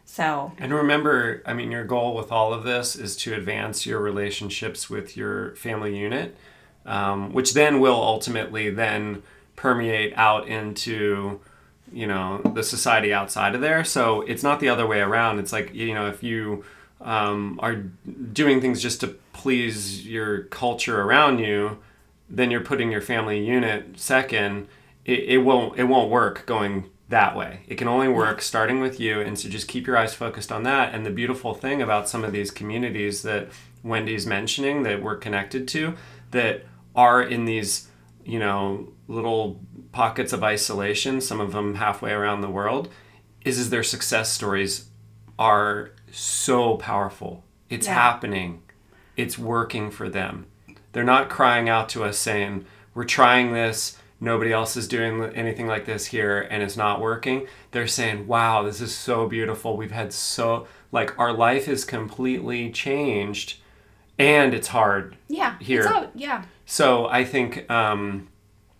So, 0.03 0.51
and 0.59 0.73
remember, 0.73 1.43
I 1.45 1.53
mean, 1.53 1.71
your 1.71 1.85
goal 1.85 2.13
with 2.13 2.29
all 2.29 2.53
of 2.53 2.65
this 2.65 2.97
is 2.97 3.15
to 3.23 3.33
advance 3.33 3.85
your 3.85 4.01
relationships 4.01 4.89
with 4.89 5.15
your 5.15 5.55
family 5.55 5.97
unit, 5.97 6.35
um, 6.85 7.31
which 7.31 7.53
then 7.53 7.79
will 7.79 8.01
ultimately 8.01 8.69
then 8.69 9.23
permeate 9.63 10.13
out 10.17 10.47
into 10.47 11.39
you 11.91 12.07
know 12.07 12.41
the 12.53 12.63
society 12.63 13.13
outside 13.13 13.55
of 13.55 13.61
there. 13.61 13.83
So 13.83 14.21
it's 14.21 14.43
not 14.43 14.59
the 14.59 14.69
other 14.69 14.85
way 14.85 14.99
around. 14.99 15.39
It's 15.39 15.53
like 15.53 15.73
you 15.73 15.93
know 15.93 16.07
if 16.07 16.21
you 16.21 16.65
um, 17.01 17.59
are 17.61 17.75
doing 18.41 18.61
things 18.61 18.81
just 18.81 19.01
to 19.01 19.07
please 19.33 20.07
your 20.07 20.43
culture 20.43 21.01
around 21.01 21.39
you 21.39 21.79
then 22.29 22.49
you're 22.49 22.61
putting 22.61 22.91
your 22.91 23.01
family 23.01 23.45
unit 23.45 23.99
second. 23.99 24.67
It, 25.05 25.19
it 25.19 25.37
won't 25.39 25.77
it 25.77 25.83
won't 25.85 26.09
work 26.09 26.45
going 26.45 26.89
that 27.09 27.35
way. 27.35 27.61
It 27.67 27.75
can 27.75 27.87
only 27.87 28.07
work 28.07 28.41
starting 28.41 28.79
with 28.79 28.99
you. 28.99 29.21
And 29.21 29.37
so 29.37 29.49
just 29.49 29.67
keep 29.67 29.85
your 29.85 29.97
eyes 29.97 30.13
focused 30.13 30.51
on 30.51 30.63
that. 30.63 30.95
And 30.95 31.05
the 31.05 31.11
beautiful 31.11 31.53
thing 31.53 31.81
about 31.81 32.09
some 32.09 32.23
of 32.23 32.31
these 32.31 32.49
communities 32.49 33.21
that 33.21 33.49
wendy's 33.83 34.25
mentioning 34.25 34.83
that 34.83 35.03
we're 35.03 35.17
connected 35.17 35.67
to 35.69 35.93
that 36.31 36.63
are 36.95 37.21
in 37.21 37.45
these 37.45 37.89
you 38.25 38.39
know 38.39 38.89
little 39.07 39.59
pockets 39.91 40.33
of 40.33 40.43
isolation, 40.43 41.21
some 41.21 41.39
of 41.39 41.53
them 41.53 41.75
halfway 41.75 42.11
around 42.11 42.41
the 42.41 42.49
world, 42.49 42.89
is 43.45 43.59
is 43.59 43.69
their 43.69 43.83
success 43.83 44.31
stories 44.31 44.89
are 45.39 45.91
so 46.11 46.77
powerful. 46.77 47.43
It's 47.69 47.87
yeah. 47.87 47.93
happening. 47.93 48.61
It's 49.17 49.37
working 49.37 49.91
for 49.91 50.09
them. 50.09 50.47
They're 50.91 51.03
not 51.03 51.29
crying 51.29 51.69
out 51.69 51.89
to 51.89 52.03
us 52.03 52.17
saying, 52.17 52.65
"We're 52.93 53.03
trying 53.05 53.53
this, 53.53 53.97
nobody 54.19 54.51
else 54.51 54.77
is 54.77 54.87
doing 54.87 55.23
anything 55.35 55.67
like 55.67 55.85
this 55.85 56.07
here 56.07 56.47
and 56.49 56.63
it's 56.63 56.77
not 56.77 57.01
working." 57.01 57.47
They're 57.71 57.87
saying, 57.87 58.27
"Wow, 58.27 58.63
this 58.63 58.81
is 58.81 58.95
so 58.95 59.27
beautiful. 59.27 59.75
We've 59.75 59.91
had 59.91 60.13
so 60.13 60.67
like 60.91 61.17
our 61.19 61.33
life 61.33 61.67
is 61.67 61.85
completely 61.85 62.71
changed 62.71 63.57
and 64.17 64.53
it's 64.53 64.67
hard." 64.67 65.17
Yeah. 65.27 65.55
Here. 65.59 66.09
Yeah. 66.15 66.43
So, 66.65 67.07
I 67.07 67.23
think 67.25 67.69
um 67.71 68.29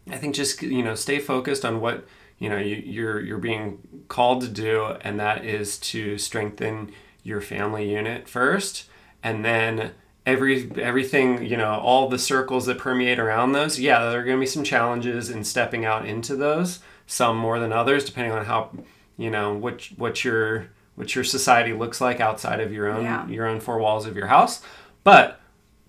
I 0.10 0.18
think 0.18 0.36
just 0.36 0.62
you 0.62 0.84
know 0.84 0.96
stay 0.96 1.20
focused 1.20 1.64
on 1.66 1.80
what 1.82 2.06
you 2.40 2.50
know 2.50 2.58
you, 2.58 2.76
you're 2.76 3.20
you're 3.22 3.38
being 3.38 3.80
called 4.08 4.42
to 4.42 4.50
do, 4.50 4.86
and 5.02 5.20
that 5.20 5.46
is 5.46 5.78
to 5.80 6.18
strengthen 6.18 6.92
your 7.24 7.42
family 7.42 7.90
unit 7.90 8.28
first, 8.28 8.90
and 9.22 9.46
then 9.46 9.92
every 10.26 10.72
everything 10.82 11.46
you 11.46 11.58
know 11.58 11.72
all 11.80 12.08
the 12.10 12.20
circles 12.20 12.66
that 12.66 12.78
permeate 12.78 13.20
around 13.20 13.52
those 13.52 13.80
yeah 13.80 14.00
there 14.10 14.22
are 14.22 14.24
going 14.24 14.38
to 14.38 14.40
be 14.40 14.46
some 14.46 14.64
challenges 14.64 15.30
in 15.30 15.44
stepping 15.44 15.84
out 15.84 16.06
into 16.06 16.36
those 16.36 16.80
some 17.08 17.36
more 17.36 17.60
than 17.60 17.74
others 17.74 18.06
depending 18.06 18.32
on 18.32 18.46
how 18.46 18.72
you 19.18 19.30
know 19.30 19.54
what 19.54 19.90
what 19.98 20.24
your 20.24 20.70
what 20.96 21.14
your 21.14 21.24
society 21.24 21.74
looks 21.74 22.00
like 22.00 22.22
outside 22.22 22.62
of 22.62 22.72
your 22.72 22.90
own 22.90 23.04
yeah. 23.04 23.28
your 23.28 23.46
own 23.46 23.60
four 23.60 23.80
walls 23.80 24.06
of 24.06 24.16
your 24.16 24.28
house 24.28 24.62
but 25.04 25.42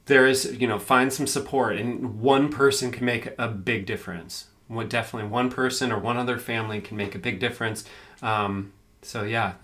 there 0.07 0.27
is 0.27 0.57
you 0.59 0.67
know 0.67 0.79
find 0.79 1.13
some 1.13 1.27
support 1.27 1.77
and 1.77 2.21
one 2.21 2.51
person 2.51 2.91
can 2.91 3.05
make 3.05 3.33
a 3.39 3.49
big 3.49 3.87
difference 3.87 4.49
what 4.69 4.89
definitely 4.89 5.29
one 5.29 5.51
person 5.51 5.93
or 5.93 5.99
one 5.99 6.17
other 6.17 6.39
family 6.39 6.81
can 6.81 6.97
make 6.97 7.15
a 7.15 7.19
big 7.19 7.39
difference 7.39 7.85
um, 8.23 8.73
so 9.03 9.23
yeah 9.23 9.55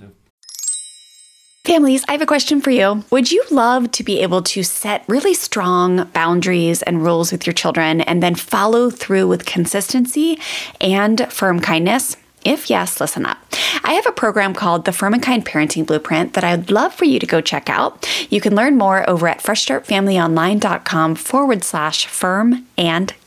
Families, 1.64 2.04
I 2.08 2.12
have 2.12 2.22
a 2.22 2.26
question 2.26 2.62
for 2.62 2.70
you. 2.70 3.04
Would 3.10 3.30
you 3.30 3.44
love 3.50 3.92
to 3.92 4.02
be 4.02 4.22
able 4.22 4.40
to 4.44 4.62
set 4.62 5.04
really 5.08 5.34
strong 5.34 6.04
boundaries 6.14 6.80
and 6.82 7.04
rules 7.04 7.30
with 7.30 7.46
your 7.46 7.52
children 7.52 8.00
and 8.00 8.22
then 8.22 8.34
follow 8.34 8.88
through 8.88 9.28
with 9.28 9.44
consistency 9.44 10.40
and 10.80 11.30
firm 11.30 11.60
kindness? 11.60 12.16
If 12.44 12.70
yes, 12.70 13.00
listen 13.00 13.26
up. 13.26 13.38
I 13.84 13.94
have 13.94 14.06
a 14.06 14.12
program 14.12 14.54
called 14.54 14.84
the 14.84 14.92
Firm 14.92 15.14
and 15.14 15.22
Kind 15.22 15.44
Parenting 15.44 15.86
Blueprint 15.86 16.34
that 16.34 16.44
I'd 16.44 16.70
love 16.70 16.94
for 16.94 17.04
you 17.04 17.18
to 17.18 17.26
go 17.26 17.40
check 17.40 17.68
out. 17.68 18.08
You 18.30 18.40
can 18.40 18.54
learn 18.54 18.78
more 18.78 19.08
over 19.08 19.28
at 19.28 19.42
freshstartfamilyonline.com 19.42 21.14
forward 21.16 21.64
slash 21.64 22.06
firm 22.06 22.66
and 22.78 23.12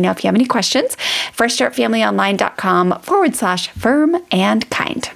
know 0.00 0.10
if 0.10 0.24
you 0.24 0.28
have 0.28 0.34
any 0.34 0.46
questions. 0.46 0.96
FreshStartFamilyOnline.com 1.36 3.00
forward 3.00 3.34
slash 3.34 3.68
firm 3.68 4.16
and 4.30 4.68
kind. 4.70 5.10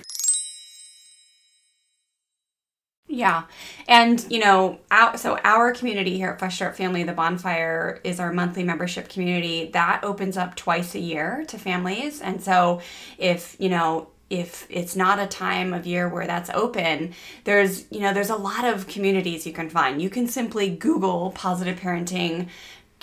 Yeah. 3.09 3.45
And, 3.89 4.25
you 4.31 4.39
know, 4.39 4.79
our, 4.91 5.17
so 5.17 5.39
our 5.43 5.73
community 5.73 6.19
here 6.19 6.29
at 6.29 6.39
Fresh 6.39 6.57
Start 6.57 6.77
Family, 6.77 7.05
the 7.05 7.15
Bonfire, 7.15 8.01
is 8.05 8.21
our 8.21 8.33
monthly 8.33 8.63
membership 8.63 9.09
community. 9.09 9.71
That 9.73 10.05
opens 10.05 10.37
up 10.37 10.57
twice 10.57 10.95
a 10.95 11.01
year 11.01 11.45
to 11.49 11.59
families. 11.59 12.21
And 12.21 12.43
so 12.43 12.83
if, 13.17 13.57
you 13.59 13.71
know, 13.71 14.09
if 14.31 14.67
it's 14.69 14.95
not 14.95 15.19
a 15.19 15.27
time 15.27 15.73
of 15.73 15.87
year 15.87 16.07
where 16.07 16.27
that's 16.27 16.51
open 16.51 17.15
there's 17.45 17.87
you 17.91 18.01
know 18.01 18.13
there's 18.13 18.29
a 18.29 18.37
lot 18.37 18.63
of 18.63 18.87
communities 18.87 19.47
you 19.47 19.55
can 19.55 19.71
find 19.71 20.03
you 20.03 20.11
can 20.11 20.27
simply 20.27 20.69
google 20.69 21.31
positive 21.31 21.81
parenting 21.81 22.47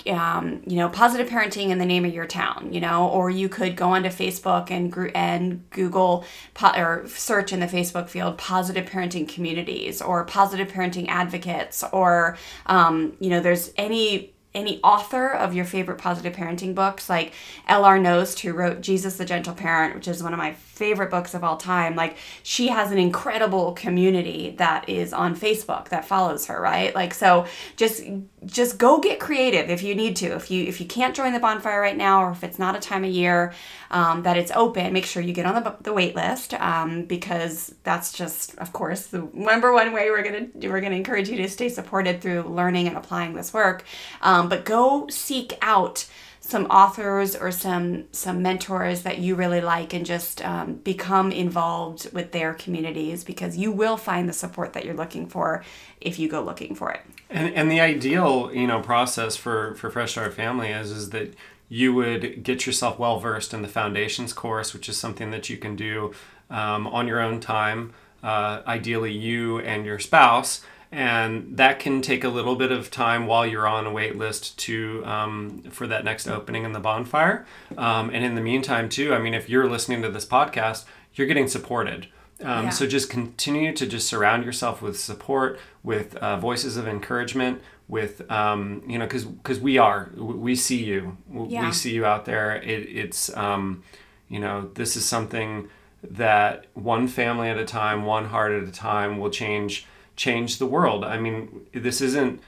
um, 0.08 0.62
you 0.66 0.76
know, 0.76 0.88
positive 0.88 1.28
parenting 1.28 1.70
in 1.70 1.78
the 1.78 1.86
name 1.86 2.04
of 2.04 2.14
your 2.14 2.26
town, 2.26 2.72
you 2.72 2.80
know, 2.80 3.08
or 3.08 3.30
you 3.30 3.48
could 3.48 3.76
go 3.76 3.90
onto 3.90 4.08
Facebook 4.08 4.70
and 4.70 4.94
and 5.14 5.68
Google 5.70 6.24
po- 6.54 6.72
or 6.76 7.06
search 7.08 7.52
in 7.52 7.60
the 7.60 7.66
Facebook 7.66 8.08
field 8.08 8.38
positive 8.38 8.86
parenting 8.86 9.28
communities 9.28 10.00
or 10.00 10.24
positive 10.24 10.68
parenting 10.68 11.06
advocates, 11.08 11.84
or 11.92 12.36
um, 12.66 13.16
you 13.20 13.30
know, 13.30 13.40
there's 13.40 13.72
any 13.76 14.32
any 14.56 14.80
author 14.82 15.28
of 15.28 15.54
your 15.54 15.64
favorite 15.64 15.98
positive 15.98 16.34
parenting 16.34 16.74
books, 16.74 17.08
like 17.08 17.34
L.R. 17.68 17.98
Knost, 17.98 18.40
who 18.40 18.52
wrote 18.52 18.80
Jesus 18.80 19.16
the 19.16 19.24
Gentle 19.24 19.54
Parent, 19.54 19.94
which 19.94 20.08
is 20.08 20.22
one 20.22 20.32
of 20.32 20.38
my 20.38 20.54
favorite 20.54 21.10
books 21.10 21.34
of 21.34 21.44
all 21.44 21.56
time. 21.56 21.94
Like, 21.94 22.16
she 22.42 22.68
has 22.68 22.90
an 22.90 22.98
incredible 22.98 23.72
community 23.74 24.54
that 24.58 24.88
is 24.88 25.12
on 25.12 25.36
Facebook 25.36 25.90
that 25.90 26.04
follows 26.04 26.46
her, 26.46 26.60
right? 26.60 26.94
Like, 26.94 27.14
so 27.14 27.46
just 27.76 28.02
just 28.46 28.78
go 28.78 29.00
get 29.00 29.18
creative 29.18 29.70
if 29.70 29.82
you 29.82 29.94
need 29.94 30.16
to. 30.16 30.26
If 30.34 30.50
you 30.50 30.64
if 30.64 30.80
you 30.80 30.86
can't 30.86 31.14
join 31.14 31.32
the 31.32 31.40
bonfire 31.40 31.80
right 31.80 31.96
now, 31.96 32.24
or 32.24 32.30
if 32.30 32.42
it's 32.42 32.58
not 32.58 32.74
a 32.74 32.80
time 32.80 33.04
of 33.04 33.10
year 33.10 33.52
um, 33.90 34.22
that 34.22 34.36
it's 34.36 34.50
open, 34.52 34.92
make 34.92 35.06
sure 35.06 35.22
you 35.22 35.32
get 35.32 35.46
on 35.46 35.62
the, 35.62 35.76
the 35.82 35.92
wait 35.92 36.14
list 36.14 36.54
um, 36.54 37.04
because 37.04 37.74
that's 37.84 38.12
just, 38.12 38.56
of 38.58 38.72
course, 38.72 39.06
the 39.06 39.28
number 39.32 39.72
one 39.72 39.92
way 39.92 40.10
we're 40.10 40.22
gonna 40.22 40.46
we're 40.54 40.80
gonna 40.80 40.96
encourage 40.96 41.28
you 41.28 41.36
to 41.36 41.48
stay 41.48 41.68
supported 41.68 42.20
through 42.20 42.42
learning 42.42 42.88
and 42.88 42.96
applying 42.96 43.34
this 43.34 43.52
work. 43.52 43.84
Um, 44.22 44.45
but 44.48 44.64
go 44.64 45.06
seek 45.08 45.56
out 45.62 46.06
some 46.46 46.66
authors 46.66 47.34
or 47.34 47.50
some 47.50 48.04
some 48.12 48.40
mentors 48.40 49.02
that 49.02 49.18
you 49.18 49.34
really 49.34 49.60
like 49.60 49.92
and 49.92 50.06
just 50.06 50.44
um, 50.44 50.74
become 50.74 51.32
involved 51.32 52.12
with 52.12 52.30
their 52.30 52.54
communities 52.54 53.24
because 53.24 53.56
you 53.56 53.72
will 53.72 53.96
find 53.96 54.28
the 54.28 54.32
support 54.32 54.72
that 54.72 54.84
you're 54.84 54.94
looking 54.94 55.26
for 55.26 55.64
if 56.00 56.20
you 56.20 56.28
go 56.28 56.40
looking 56.40 56.74
for 56.76 56.92
it. 56.92 57.00
And, 57.28 57.52
and 57.54 57.70
the 57.70 57.80
ideal 57.80 58.50
you 58.54 58.66
know 58.68 58.80
process 58.80 59.36
for 59.36 59.74
for 59.74 59.90
fresh 59.90 60.12
start 60.12 60.34
family 60.34 60.68
is 60.68 60.92
is 60.92 61.10
that 61.10 61.34
you 61.68 61.92
would 61.92 62.44
get 62.44 62.64
yourself 62.64 62.96
well 62.96 63.18
versed 63.18 63.52
in 63.52 63.62
the 63.62 63.68
foundations 63.68 64.32
course 64.32 64.72
which 64.72 64.88
is 64.88 64.96
something 64.96 65.32
that 65.32 65.50
you 65.50 65.56
can 65.56 65.74
do 65.74 66.14
um, 66.48 66.86
on 66.86 67.08
your 67.08 67.20
own 67.20 67.40
time. 67.40 67.92
Uh, 68.22 68.62
ideally 68.66 69.12
you 69.12 69.58
and 69.60 69.84
your 69.84 69.98
spouse 69.98 70.62
and 70.92 71.56
that 71.56 71.78
can 71.78 72.00
take 72.00 72.24
a 72.24 72.28
little 72.28 72.56
bit 72.56 72.70
of 72.70 72.90
time 72.90 73.26
while 73.26 73.44
you're 73.46 73.66
on 73.66 73.86
a 73.86 73.92
wait 73.92 74.16
list 74.16 74.58
to 74.58 75.04
um, 75.04 75.62
for 75.70 75.86
that 75.86 76.04
next 76.04 76.26
opening 76.28 76.64
in 76.64 76.72
the 76.72 76.80
bonfire 76.80 77.46
um, 77.76 78.10
and 78.10 78.24
in 78.24 78.34
the 78.34 78.40
meantime 78.40 78.88
too 78.88 79.14
i 79.14 79.18
mean 79.18 79.34
if 79.34 79.48
you're 79.48 79.68
listening 79.68 80.02
to 80.02 80.08
this 80.08 80.26
podcast 80.26 80.84
you're 81.14 81.26
getting 81.26 81.48
supported 81.48 82.08
um, 82.42 82.64
yeah. 82.64 82.70
so 82.70 82.86
just 82.86 83.08
continue 83.08 83.72
to 83.72 83.86
just 83.86 84.06
surround 84.06 84.44
yourself 84.44 84.82
with 84.82 84.98
support 84.98 85.58
with 85.82 86.16
uh, 86.16 86.36
voices 86.38 86.76
of 86.76 86.86
encouragement 86.86 87.60
with 87.88 88.28
um, 88.30 88.82
you 88.86 88.98
know 88.98 89.06
because 89.06 89.24
because 89.24 89.60
we 89.60 89.78
are 89.78 90.10
we 90.16 90.54
see 90.54 90.82
you 90.82 91.16
yeah. 91.48 91.66
we 91.66 91.72
see 91.72 91.92
you 91.92 92.04
out 92.04 92.24
there 92.24 92.56
it, 92.56 92.88
it's 92.88 93.34
um, 93.36 93.82
you 94.28 94.38
know 94.38 94.70
this 94.74 94.96
is 94.96 95.04
something 95.04 95.68
that 96.02 96.66
one 96.74 97.08
family 97.08 97.48
at 97.48 97.58
a 97.58 97.64
time 97.64 98.04
one 98.04 98.26
heart 98.26 98.52
at 98.52 98.68
a 98.68 98.72
time 98.72 99.18
will 99.18 99.30
change 99.30 99.86
change 100.16 100.58
the 100.58 100.66
world. 100.66 101.04
I 101.04 101.18
mean, 101.18 101.66
this 101.72 102.00
isn't. 102.00 102.40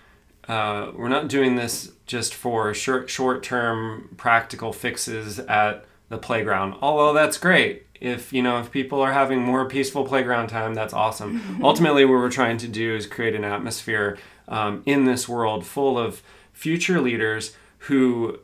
Uh, 0.49 0.93
we're 0.97 1.09
not 1.09 1.29
doing 1.29 1.57
this 1.57 1.93
just 2.07 2.35
for 2.35 2.73
short 2.73 3.11
short 3.11 3.43
term 3.43 4.15
practical 4.17 4.73
fixes 4.73 5.39
at 5.41 5.85
the 6.09 6.19
playground. 6.19 6.75
Although 6.81 7.13
that's 7.13 7.39
great. 7.39 7.87
If 8.01 8.33
you 8.33 8.43
know 8.43 8.59
if 8.61 8.71
people 8.71 9.01
are 9.01 9.13
having 9.13 9.43
more 9.43 9.69
peaceful 9.69 10.05
playground 10.05 10.49
time, 10.49 10.75
that's 10.75 10.95
awesome. 10.95 11.61
Ultimately, 11.63 12.05
what 12.05 12.13
we're 12.13 12.31
trying 12.31 12.57
to 12.59 12.69
do 12.69 12.95
is 12.95 13.07
create 13.07 13.35
an 13.35 13.45
atmosphere 13.45 14.19
um, 14.47 14.83
in 14.87 15.05
this 15.05 15.29
world 15.29 15.67
full 15.67 15.99
of 15.99 16.23
future 16.53 17.01
leaders 17.01 17.55
who 17.83 18.39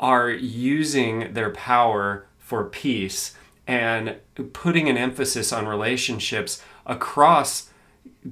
are 0.00 0.30
using 0.30 1.32
their 1.32 1.50
power 1.50 2.26
for 2.38 2.64
peace 2.64 3.34
and 3.66 4.16
putting 4.52 4.88
an 4.88 4.96
emphasis 4.96 5.52
on 5.52 5.66
relationships 5.66 6.62
across 6.86 7.70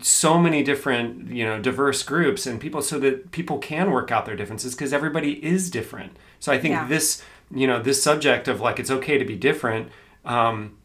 so 0.01 0.39
many 0.39 0.63
different 0.63 1.31
you 1.31 1.45
know 1.45 1.61
diverse 1.61 2.03
groups 2.03 2.47
and 2.47 2.61
people 2.61 2.83
so 2.83 2.99
that 2.99 3.31
people 3.31 3.59
can 3.59 3.91
work 3.91 4.11
out 4.11 4.27
their 4.27 4.37
differences 4.37 4.75
because 4.75 4.93
everybody 4.93 5.45
is 5.45 5.71
different. 5.71 6.17
So 6.41 6.53
i 6.53 6.59
think 6.59 6.73
yeah. 6.73 6.87
this 6.87 7.23
you 7.51 7.67
know 7.67 7.83
this 7.83 8.03
subject 8.03 8.49
of 8.49 8.61
like 8.61 8.79
it's 8.79 8.91
okay 8.91 9.19
to 9.19 9.25
be 9.25 9.37
different 9.37 9.91
um, 10.25 10.77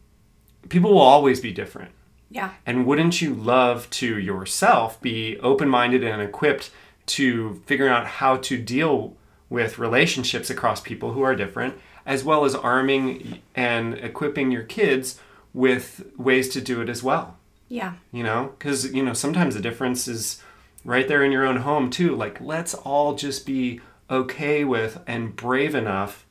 people 0.68 0.92
will 0.92 1.00
always 1.00 1.40
be 1.40 1.52
different. 1.52 1.92
Yeah. 2.30 2.52
And 2.64 2.86
wouldn't 2.86 3.20
you 3.20 3.34
love 3.34 3.88
to 3.90 4.18
yourself 4.18 5.00
be 5.00 5.38
open-minded 5.38 6.04
and 6.04 6.22
equipped 6.22 6.70
to 7.06 7.60
figuring 7.66 7.92
out 7.92 8.06
how 8.06 8.36
to 8.36 8.58
deal 8.58 9.16
with 9.48 9.78
relationships 9.78 10.48
across 10.48 10.80
people 10.80 11.12
who 11.12 11.22
are 11.22 11.34
different 11.34 11.74
as 12.06 12.22
well 12.22 12.44
as 12.44 12.54
arming 12.54 13.40
and 13.54 13.94
equipping 13.94 14.50
your 14.50 14.62
kids 14.62 15.20
with 15.52 16.06
ways 16.16 16.48
to 16.50 16.60
do 16.60 16.80
it 16.80 16.88
as 16.88 17.02
well 17.02 17.36
Yeah. 17.70 17.94
you 18.12 18.22
know? 18.22 18.52
Because 18.58 18.92
you 18.92 19.02
know 19.02 19.14
sometimes 19.14 19.54
the 19.54 19.62
difference 19.62 20.06
is 20.06 20.42
right 20.84 21.08
there 21.08 21.22
in 21.22 21.32
your 21.32 21.46
own 21.46 21.58
home 21.58 21.88
too 21.90 22.14
like 22.14 22.40
let's 22.40 22.74
all 22.74 23.14
just 23.14 23.46
be 23.46 23.80
okay 24.10 24.64
with 24.64 24.98
and 25.06 25.36
brave 25.36 25.74
enough 25.74 26.26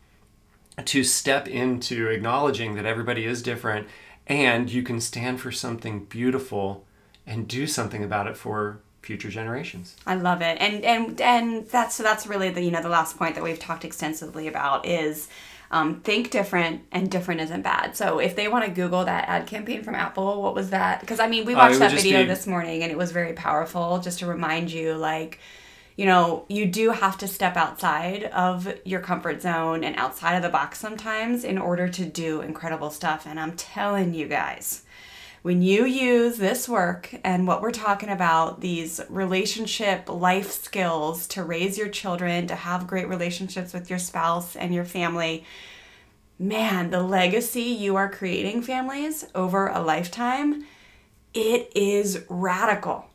to 0.86 1.04
step 1.04 1.48
into 1.48 2.08
acknowledging 2.08 2.76
that 2.76 2.86
everybody 2.86 3.26
is 3.26 3.42
different 3.42 3.88
and 4.28 4.72
you 4.72 4.84
can 4.84 5.00
stand 5.00 5.40
for 5.40 5.52
something 5.52 6.06
beautiful 6.06 6.86
and 7.26 7.48
do 7.48 7.68
something 7.68 8.04
about 8.04 8.28
it 8.28 8.36
for 8.36 8.80
future 9.02 9.30
generations. 9.30 9.96
I 10.06 10.16
love 10.16 10.42
it, 10.42 10.58
and 10.60 10.84
and 10.84 11.22
and 11.22 11.68
that's 11.70 11.96
so 11.96 12.04
that's 12.04 12.28
really 12.28 12.50
the 12.50 12.62
you 12.62 12.72
know 12.72 12.82
the 12.82 12.90
last 12.90 13.18
point 13.18 13.36
that 13.36 13.44
we've 13.44 13.60
talked 13.60 13.86
extensively 13.86 14.48
about 14.48 14.86
is 14.86 15.30
um, 15.72 16.02
think 16.02 16.32
different, 16.32 16.82
and 16.92 17.12
different 17.12 17.42
isn't 17.42 17.62
bad. 17.62 17.96
So 17.96 18.20
if 18.20 18.36
they 18.36 18.48
want 18.48 18.66
to 18.66 18.72
Google 18.72 19.06
that 19.06 19.30
ad 19.30 19.46
campaign 19.48 19.84
from 19.84 19.96
Apple, 19.96 20.42
what 20.42 20.56
was 20.56 20.72
that? 20.72 21.00
Because 21.00 21.20
I 21.20 21.28
mean, 21.28 21.46
we 21.46 21.54
Uh, 21.54 21.58
watched 21.58 21.74
would 21.74 21.82
that 21.82 21.92
video 21.92 22.22
be- 22.22 22.28
this 22.28 22.48
morning, 22.48 22.82
and 22.84 22.92
it 22.92 22.98
was 22.98 23.12
very 23.12 23.34
powerful, 23.34 24.00
just 24.00 24.20
to 24.20 24.26
remind 24.26 24.72
you, 24.72 24.94
like. 24.96 25.40
You 25.96 26.06
know, 26.06 26.46
you 26.48 26.66
do 26.66 26.92
have 26.92 27.18
to 27.18 27.28
step 27.28 27.58
outside 27.58 28.24
of 28.24 28.74
your 28.86 29.02
comfort 29.02 29.42
zone 29.42 29.84
and 29.84 29.98
outside 29.98 30.36
of 30.38 30.42
the 30.44 30.48
box 30.48 30.80
sometimes 30.80 31.44
in 31.44 31.58
order 31.58 31.90
to 31.90 32.06
do 32.06 32.40
incredible 32.40 32.90
stuff. 32.90 33.26
And 33.26 33.38
I'm 33.38 33.52
telling 33.58 34.14
you 34.14 34.26
guys, 34.30 34.84
when 35.42 35.62
you 35.62 35.86
use 35.86 36.38
this 36.38 36.68
work 36.68 37.14
and 37.24 37.48
what 37.48 37.62
we're 37.62 37.72
talking 37.72 38.10
about, 38.10 38.60
these 38.60 39.00
relationship 39.10 40.10
life 40.10 40.52
skills 40.52 41.28
to 41.28 41.44
raise 41.44 41.78
your 41.78 41.88
children, 41.88 42.48
to 42.48 42.56
have 42.56 42.88
great 42.88 43.08
relationships 43.08 43.74
with 43.74 43.90
your 43.90 44.00
spouse 44.00 44.56
and 44.56 44.74
your 44.74 44.84
family, 44.84 45.46
man, 46.38 46.90
the 46.90 47.02
legacy 47.02 47.62
you 47.62 47.96
are 47.96 48.10
creating, 48.10 48.62
families, 48.62 49.26
over 49.34 49.68
a 49.68 49.82
lifetime, 49.82 50.66
it 51.34 51.72
is 51.76 52.24
radical. 52.28 53.06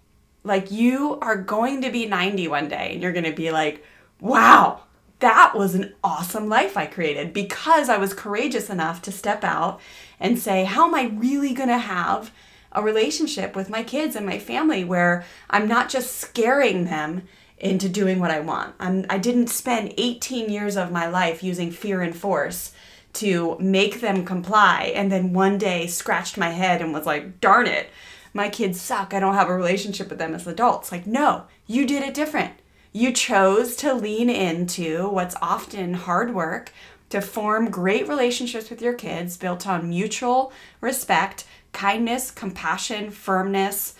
Like 0.44 0.70
you 0.70 1.18
are 1.20 1.36
going 1.36 1.82
to 1.82 1.90
be 1.90 2.06
90 2.06 2.48
one 2.48 2.68
day 2.68 2.92
and 2.92 3.02
you're 3.02 3.12
going 3.12 3.24
to 3.24 3.32
be 3.32 3.50
like, 3.50 3.84
wow, 4.20 4.83
that 5.24 5.54
was 5.54 5.74
an 5.74 5.94
awesome 6.04 6.50
life 6.50 6.76
I 6.76 6.84
created 6.84 7.32
because 7.32 7.88
I 7.88 7.96
was 7.96 8.12
courageous 8.12 8.68
enough 8.68 9.00
to 9.02 9.10
step 9.10 9.42
out 9.42 9.80
and 10.20 10.38
say, 10.38 10.64
how 10.64 10.86
am 10.86 10.94
I 10.94 11.04
really 11.16 11.54
going 11.54 11.70
to 11.70 11.78
have 11.78 12.30
a 12.72 12.82
relationship 12.82 13.56
with 13.56 13.70
my 13.70 13.82
kids 13.82 14.16
and 14.16 14.26
my 14.26 14.38
family 14.38 14.84
where 14.84 15.24
I'm 15.48 15.66
not 15.66 15.88
just 15.88 16.18
scaring 16.18 16.84
them 16.84 17.22
into 17.56 17.88
doing 17.88 18.18
what 18.20 18.30
I 18.30 18.40
want. 18.40 18.74
I'm, 18.78 19.06
I 19.08 19.16
didn't 19.16 19.46
spend 19.46 19.94
18 19.96 20.50
years 20.50 20.76
of 20.76 20.92
my 20.92 21.06
life 21.06 21.42
using 21.42 21.70
fear 21.70 22.02
and 22.02 22.14
force 22.14 22.74
to 23.14 23.56
make 23.58 24.02
them 24.02 24.26
comply 24.26 24.92
and 24.94 25.10
then 25.10 25.32
one 25.32 25.56
day 25.56 25.86
scratched 25.86 26.36
my 26.36 26.50
head 26.50 26.82
and 26.82 26.92
was 26.92 27.06
like, 27.06 27.40
darn 27.40 27.66
it, 27.66 27.88
my 28.34 28.50
kids 28.50 28.78
suck. 28.78 29.14
I 29.14 29.20
don't 29.20 29.36
have 29.36 29.48
a 29.48 29.56
relationship 29.56 30.10
with 30.10 30.18
them 30.18 30.34
as 30.34 30.46
adults. 30.46 30.92
Like, 30.92 31.06
no, 31.06 31.44
you 31.66 31.86
did 31.86 32.02
it 32.02 32.12
different. 32.12 32.52
You 32.96 33.12
chose 33.12 33.74
to 33.76 33.92
lean 33.92 34.30
into 34.30 35.08
what's 35.08 35.34
often 35.42 35.94
hard 35.94 36.32
work 36.32 36.72
to 37.10 37.20
form 37.20 37.68
great 37.68 38.08
relationships 38.08 38.70
with 38.70 38.80
your 38.80 38.94
kids 38.94 39.36
built 39.36 39.66
on 39.66 39.88
mutual 39.88 40.52
respect, 40.80 41.44
kindness, 41.72 42.30
compassion, 42.30 43.10
firmness, 43.10 43.94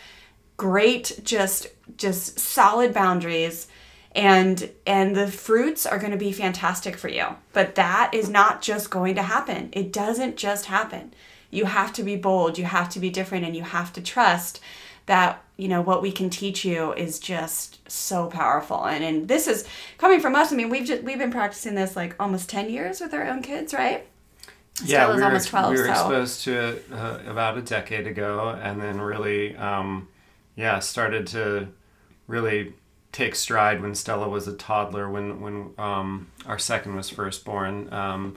great 0.57 1.21
just 1.25 1.67
just 1.97 2.39
solid 2.39 2.95
boundaries 2.95 3.67
and 4.15 4.71
and 4.87 5.17
the 5.17 5.27
fruits 5.27 5.85
are 5.85 5.99
going 5.99 6.13
to 6.13 6.17
be 6.17 6.31
fantastic 6.31 6.97
for 6.97 7.09
you. 7.09 7.27
But 7.53 7.75
that 7.75 8.15
is 8.15 8.29
not 8.29 8.63
just 8.63 8.91
going 8.91 9.17
to 9.17 9.23
happen. 9.23 9.71
It 9.73 9.93
doesn't 9.93 10.37
just 10.37 10.67
happen. 10.67 11.13
You 11.51 11.65
have 11.65 11.93
to 11.95 12.05
be 12.05 12.15
bold, 12.15 12.59
you 12.59 12.65
have 12.65 12.89
to 12.91 13.01
be 13.01 13.11
different 13.11 13.45
and 13.45 13.57
you 13.57 13.65
have 13.65 13.93
to 13.95 14.01
trust 14.01 14.61
that 15.07 15.44
you 15.57 15.69
know 15.69 15.81
what 15.81 16.03
we 16.03 16.11
can 16.11 16.31
teach 16.31 16.65
you 16.65 16.93
is 16.95 17.19
just 17.19 17.89
so 17.91 18.27
powerful. 18.27 18.85
And 18.87 19.05
and 19.05 19.29
this 19.29 19.47
is 19.47 19.67
coming 19.99 20.21
from 20.21 20.35
us. 20.35 20.53
I 20.53 20.57
mean 20.57 20.69
we've 20.69 20.87
just 20.87 21.03
we've 21.03 21.19
been 21.19 21.31
practicing 21.31 21.75
this 21.75 21.97
like 21.97 22.15
almost 22.19 22.49
10 22.49 22.71
years 22.71 23.01
with 23.01 23.15
our 23.15 23.27
own 23.27 23.43
kids 23.43 23.73
right? 23.73 24.07
Yeah, 24.83 25.05
Stella's 25.05 25.17
we 25.17 25.21
were, 25.21 25.27
almost 25.29 25.49
12, 25.49 25.71
we 25.71 25.79
were 25.79 25.87
so- 25.87 25.91
exposed 25.93 26.45
to 26.45 26.69
it 26.69 26.85
uh, 26.93 27.19
about 27.29 27.57
a 27.57 27.63
decade 27.63 28.09
ago, 28.09 28.59
and 28.61 28.81
then 28.81 29.01
really, 29.01 29.57
um, 29.57 30.09
yeah, 30.57 30.81
started 30.81 31.29
to 31.29 31.69
really 32.27 32.75
take 33.13 33.37
stride 33.37 33.81
when 33.81 33.95
Stella 33.95 34.29
was 34.29 34.49
a 34.49 34.53
toddler, 34.57 35.09
when 35.09 35.41
when 35.41 35.71
um, 35.79 36.33
our 36.47 36.59
second 36.59 36.97
was 36.97 37.09
first 37.09 37.45
born. 37.45 37.93
Um, 37.93 38.37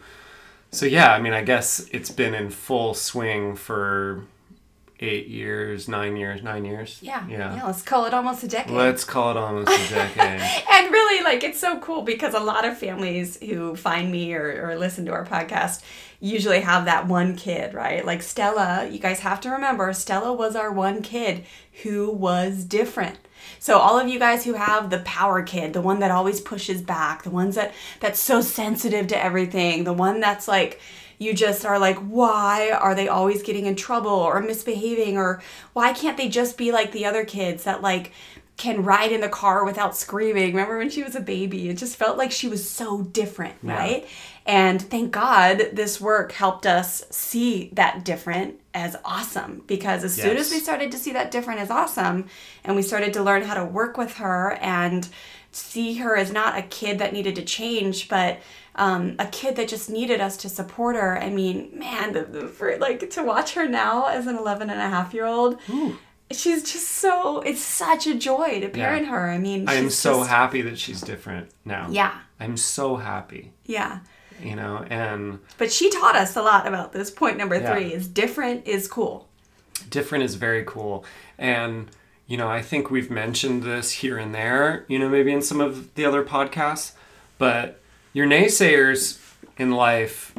so 0.69 0.85
yeah, 0.85 1.11
I 1.11 1.19
mean, 1.19 1.33
I 1.33 1.43
guess 1.43 1.87
it's 1.91 2.11
been 2.11 2.35
in 2.35 2.51
full 2.51 2.93
swing 2.93 3.55
for 3.55 4.23
eight 4.99 5.27
years, 5.27 5.87
nine 5.87 6.15
years, 6.17 6.41
nine 6.41 6.65
years. 6.65 6.99
yeah 7.01 7.25
yeah. 7.27 7.55
yeah 7.55 7.65
let's 7.65 7.81
call 7.83 8.05
it 8.05 8.13
almost 8.13 8.43
a 8.43 8.47
decade 8.47 8.73
Let's 8.73 9.03
call 9.03 9.31
it 9.31 9.37
almost 9.37 9.69
a 9.69 9.93
decade. 9.93 10.41
and 10.71 10.91
really 10.91 11.23
like 11.23 11.43
it's 11.43 11.59
so 11.59 11.79
cool 11.79 12.01
because 12.01 12.33
a 12.33 12.39
lot 12.39 12.65
of 12.65 12.77
families 12.77 13.37
who 13.41 13.75
find 13.75 14.11
me 14.11 14.33
or, 14.33 14.67
or 14.69 14.75
listen 14.77 15.05
to 15.05 15.11
our 15.11 15.25
podcast 15.25 15.83
usually 16.19 16.61
have 16.61 16.85
that 16.85 17.07
one 17.07 17.35
kid 17.35 17.75
right 17.75 18.03
like 18.05 18.23
stella 18.23 18.87
you 18.89 18.97
guys 18.97 19.19
have 19.19 19.39
to 19.39 19.49
remember 19.51 19.93
stella 19.93 20.33
was 20.33 20.55
our 20.55 20.71
one 20.71 21.03
kid 21.03 21.45
who 21.83 22.09
was 22.11 22.63
different 22.63 23.19
so 23.59 23.77
all 23.77 23.99
of 23.99 24.07
you 24.07 24.17
guys 24.17 24.43
who 24.43 24.53
have 24.53 24.89
the 24.89 24.97
power 24.99 25.43
kid 25.43 25.73
the 25.73 25.81
one 25.81 25.99
that 25.99 26.09
always 26.09 26.41
pushes 26.41 26.81
back 26.81 27.21
the 27.21 27.29
ones 27.29 27.53
that 27.53 27.71
that's 27.99 28.19
so 28.19 28.41
sensitive 28.41 29.05
to 29.05 29.23
everything 29.23 29.83
the 29.83 29.93
one 29.93 30.19
that's 30.19 30.47
like 30.47 30.81
you 31.17 31.33
just 31.33 31.65
are 31.65 31.79
like, 31.79 31.97
why 31.97 32.71
are 32.71 32.95
they 32.95 33.07
always 33.07 33.41
getting 33.43 33.65
in 33.65 33.75
trouble 33.75 34.11
or 34.11 34.39
misbehaving? 34.41 35.17
Or 35.17 35.41
why 35.73 35.93
can't 35.93 36.17
they 36.17 36.29
just 36.29 36.57
be 36.57 36.71
like 36.71 36.91
the 36.91 37.05
other 37.05 37.25
kids 37.25 37.63
that 37.63 37.81
like 37.81 38.11
can 38.55 38.83
ride 38.83 39.11
in 39.11 39.21
the 39.21 39.29
car 39.29 39.65
without 39.65 39.95
screaming? 39.95 40.49
Remember 40.51 40.77
when 40.77 40.89
she 40.89 41.03
was 41.03 41.15
a 41.15 41.21
baby? 41.21 41.69
It 41.69 41.77
just 41.77 41.95
felt 41.95 42.17
like 42.17 42.31
she 42.31 42.47
was 42.47 42.67
so 42.69 43.01
different, 43.01 43.55
right? 43.63 44.07
And 44.45 44.81
thank 44.81 45.11
God 45.11 45.71
this 45.73 45.99
work 45.99 46.31
helped 46.31 46.65
us 46.65 47.03
see 47.09 47.69
that 47.73 48.05
different 48.05 48.59
as 48.73 48.95
awesome 49.03 49.63
because 49.67 50.03
as 50.03 50.15
soon 50.15 50.37
as 50.37 50.51
we 50.51 50.59
started 50.59 50.91
to 50.91 50.97
see 50.97 51.11
that 51.13 51.31
different 51.31 51.59
as 51.59 51.69
awesome 51.69 52.27
and 52.63 52.75
we 52.75 52.81
started 52.81 53.11
to 53.13 53.23
learn 53.23 53.41
how 53.43 53.55
to 53.55 53.65
work 53.65 53.97
with 53.97 54.13
her 54.15 54.53
and 54.61 55.09
see 55.51 55.95
her 55.95 56.15
as 56.15 56.31
not 56.31 56.57
a 56.57 56.61
kid 56.61 56.99
that 56.99 57.11
needed 57.11 57.35
to 57.35 57.43
change, 57.43 58.07
but 58.07 58.39
um, 58.77 59.15
a 59.19 59.25
kid 59.27 59.55
that 59.55 59.67
just 59.67 59.89
needed 59.89 60.21
us 60.21 60.37
to 60.37 60.49
support 60.49 60.95
her. 60.95 61.17
I 61.19 61.29
mean, 61.29 61.71
man, 61.77 62.13
the, 62.13 62.23
the, 62.23 62.47
for, 62.47 62.77
like 62.77 63.09
to 63.09 63.23
watch 63.23 63.53
her 63.55 63.67
now 63.67 64.05
as 64.07 64.27
an 64.27 64.37
11 64.37 64.69
and 64.69 64.79
a 64.79 64.89
half 64.89 65.13
year 65.13 65.25
old, 65.25 65.59
she's 66.31 66.61
just 66.71 66.87
so, 66.89 67.41
it's 67.41 67.61
such 67.61 68.05
a 68.07 68.15
joy 68.15 68.59
to 68.61 68.69
parent 68.69 69.07
her. 69.07 69.29
I 69.29 69.37
mean, 69.37 69.67
I 69.67 69.75
am 69.75 69.89
so 69.89 70.19
just- 70.19 70.29
happy 70.29 70.61
that 70.61 70.77
she's 70.77 71.01
different 71.01 71.49
now. 71.65 71.87
Yeah, 71.89 72.15
I'm 72.39 72.55
so 72.57 72.97
happy, 72.97 73.51
yeah. 73.65 73.99
you 74.43 74.55
know, 74.55 74.85
and 74.89 75.39
But 75.57 75.71
she 75.71 75.89
taught 75.89 76.15
us 76.15 76.35
a 76.35 76.41
lot 76.43 76.67
about 76.67 76.93
this. 76.93 77.09
Point 77.09 77.37
number 77.37 77.55
Yeah. 77.59 77.73
three 77.73 77.91
is 77.93 78.07
different 78.07 78.67
is 78.67 78.87
cool. 78.87 79.27
different 79.89 80.23
is 80.23 80.35
very 80.35 80.63
cool. 80.65 81.05
And, 81.37 81.89
you 82.27 82.35
know, 82.35 82.47
I 82.49 82.61
think 82.61 82.91
we've 82.91 83.09
mentioned 83.09 83.63
this 83.63 83.91
here 83.91 84.17
and 84.17 84.35
there, 84.35 84.85
you 84.87 84.99
know, 84.99 85.07
maybe 85.07 85.31
in 85.31 85.41
some 85.41 85.61
of 85.61 85.93
the 85.95 86.03
other 86.05 86.23
podcasts, 86.23 86.91
but 87.37 87.79
your 88.13 88.27
naysayers 88.27 89.19
in 89.57 89.71
life, 89.71 90.33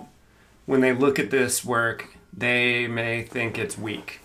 when 0.66 0.80
they 0.80 0.92
look 0.92 1.18
at 1.18 1.30
this 1.30 1.64
work, 1.64 2.16
they 2.32 2.86
may 2.86 3.22
think 3.22 3.58
it's 3.58 3.78
weak. 3.78 4.20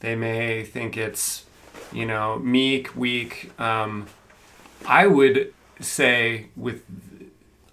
They 0.00 0.14
may 0.14 0.64
think 0.64 0.96
it's, 0.96 1.44
you 1.92 2.06
know, 2.06 2.38
meek, 2.38 2.96
weak. 2.96 3.52
Um, 3.60 4.06
I 4.86 5.06
would 5.06 5.52
say 5.80 6.46
with 6.56 6.82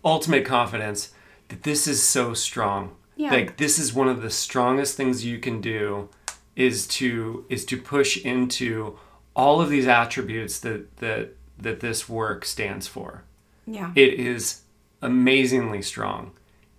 ultimate 0.03 0.45
confidence 0.45 1.13
that 1.49 1.63
this 1.63 1.87
is 1.87 2.01
so 2.01 2.33
strong. 2.33 2.95
Yeah. 3.15 3.31
Like 3.31 3.57
this 3.57 3.79
is 3.79 3.93
one 3.93 4.07
of 4.07 4.21
the 4.21 4.29
strongest 4.29 4.97
things 4.97 5.25
you 5.25 5.39
can 5.39 5.61
do 5.61 6.09
is 6.55 6.87
to 6.87 7.45
is 7.49 7.65
to 7.65 7.77
push 7.77 8.17
into 8.17 8.97
all 9.35 9.61
of 9.61 9.69
these 9.69 9.87
attributes 9.87 10.59
that 10.59 10.97
that 10.97 11.31
that 11.57 11.79
this 11.79 12.09
work 12.09 12.45
stands 12.45 12.87
for. 12.87 13.23
Yeah. 13.65 13.91
It 13.95 14.15
is 14.15 14.61
amazingly 15.05 15.81
strong. 15.81 16.31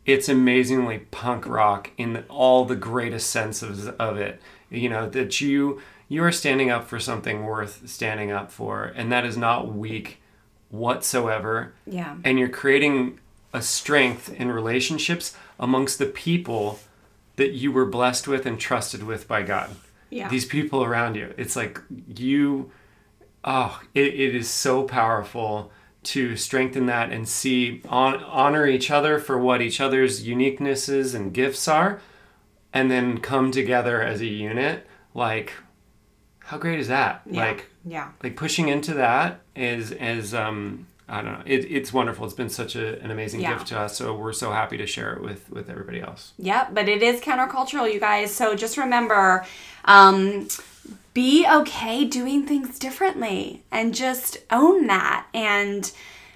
It's 0.05 0.29
amazingly 0.29 0.99
punk 1.11 1.47
rock 1.47 1.91
in 1.97 2.25
all 2.29 2.65
the 2.65 2.77
greatest 2.77 3.31
senses 3.31 3.89
of 3.89 4.17
it. 4.19 4.41
You 4.71 4.89
know 4.89 5.09
that 5.09 5.41
you 5.41 5.81
you 6.09 6.23
are 6.23 6.33
standing 6.33 6.71
up 6.71 6.87
for 6.87 7.01
something 7.01 7.45
worth 7.45 7.89
standing 7.89 8.31
up 8.31 8.51
for, 8.53 8.85
and 8.85 9.11
that 9.11 9.25
is 9.25 9.37
not 9.37 9.73
weak 9.73 10.21
whatsoever. 10.71 11.73
yeah. 11.87 12.17
And 12.25 12.39
you're 12.39 12.49
creating 12.49 13.21
a 13.53 13.63
strength 13.63 14.33
in 14.33 14.51
relationships 14.51 15.37
amongst 15.59 15.99
the 15.99 16.07
people 16.07 16.81
that 17.37 17.53
you 17.53 17.71
were 17.71 17.87
blessed 17.87 18.27
with 18.29 18.47
and 18.47 18.59
trusted 18.59 19.03
with 19.03 19.29
by 19.29 19.43
God. 19.43 19.71
Yeah. 20.11 20.29
These 20.29 20.45
people 20.45 20.83
around 20.83 21.15
you. 21.15 21.33
It's 21.37 21.57
like 21.57 21.81
you 22.17 22.71
oh, 23.47 23.81
it, 23.95 24.15
it 24.15 24.35
is 24.35 24.51
so 24.51 24.83
powerful 24.83 25.71
to 26.07 26.37
strengthen 26.37 26.87
that 26.87 27.11
and 27.13 27.29
see 27.29 27.83
on, 27.89 28.23
honor 28.25 28.67
each 28.67 28.91
other 28.91 29.19
for 29.19 29.39
what 29.39 29.61
each 29.61 29.81
other's 29.81 30.25
uniquenesses 30.27 31.15
and 31.15 31.33
gifts 31.35 31.69
are 31.69 32.01
and 32.73 32.91
then 32.91 33.19
come 33.19 33.51
together 33.51 34.03
as 34.03 34.21
a 34.21 34.27
unit 34.27 34.87
like 35.15 35.53
how 36.41 36.59
great 36.59 36.79
is 36.79 36.89
that 36.89 37.23
Yeah. 37.27 37.45
like 37.47 37.67
Yeah. 37.85 38.09
like 38.23 38.37
pushing 38.37 38.69
into 38.69 38.95
that 38.95 39.41
is 39.55 39.91
is 39.93 40.33
um 40.35 40.87
I 41.09 41.23
don't 41.23 41.35
know. 41.35 41.43
It, 41.47 41.71
it's 41.71 41.93
wonderful. 41.93 42.25
It's 42.25 42.35
been 42.35 42.49
such 42.49 42.75
a, 42.75 43.01
an 43.01 43.13
amazing 43.13 43.41
Yeah. 43.41 43.53
gift 43.53 43.69
to 43.69 43.79
us. 43.79 43.97
So 43.97 44.13
we're 44.17 44.33
so 44.33 44.51
happy 44.51 44.77
to 44.79 44.87
share 44.89 45.13
it 45.15 45.23
with 45.23 45.49
with 45.51 45.71
everybody 45.71 46.01
else. 46.01 46.33
Yep, 46.39 46.75
but 46.75 46.89
it 46.89 47.01
is 47.01 47.21
countercultural, 47.21 47.93
you 47.93 48.01
guys. 48.01 48.35
So 48.35 48.57
just 48.57 48.77
remember, 48.77 49.47
um, 49.85 50.49
be 51.17 51.47
okay 51.51 52.05
doing 52.05 52.45
things 52.45 52.79
differently 52.79 53.63
and 53.73 53.95
just 53.95 54.37
own 54.51 54.87
that 54.87 55.27
and 55.33 55.91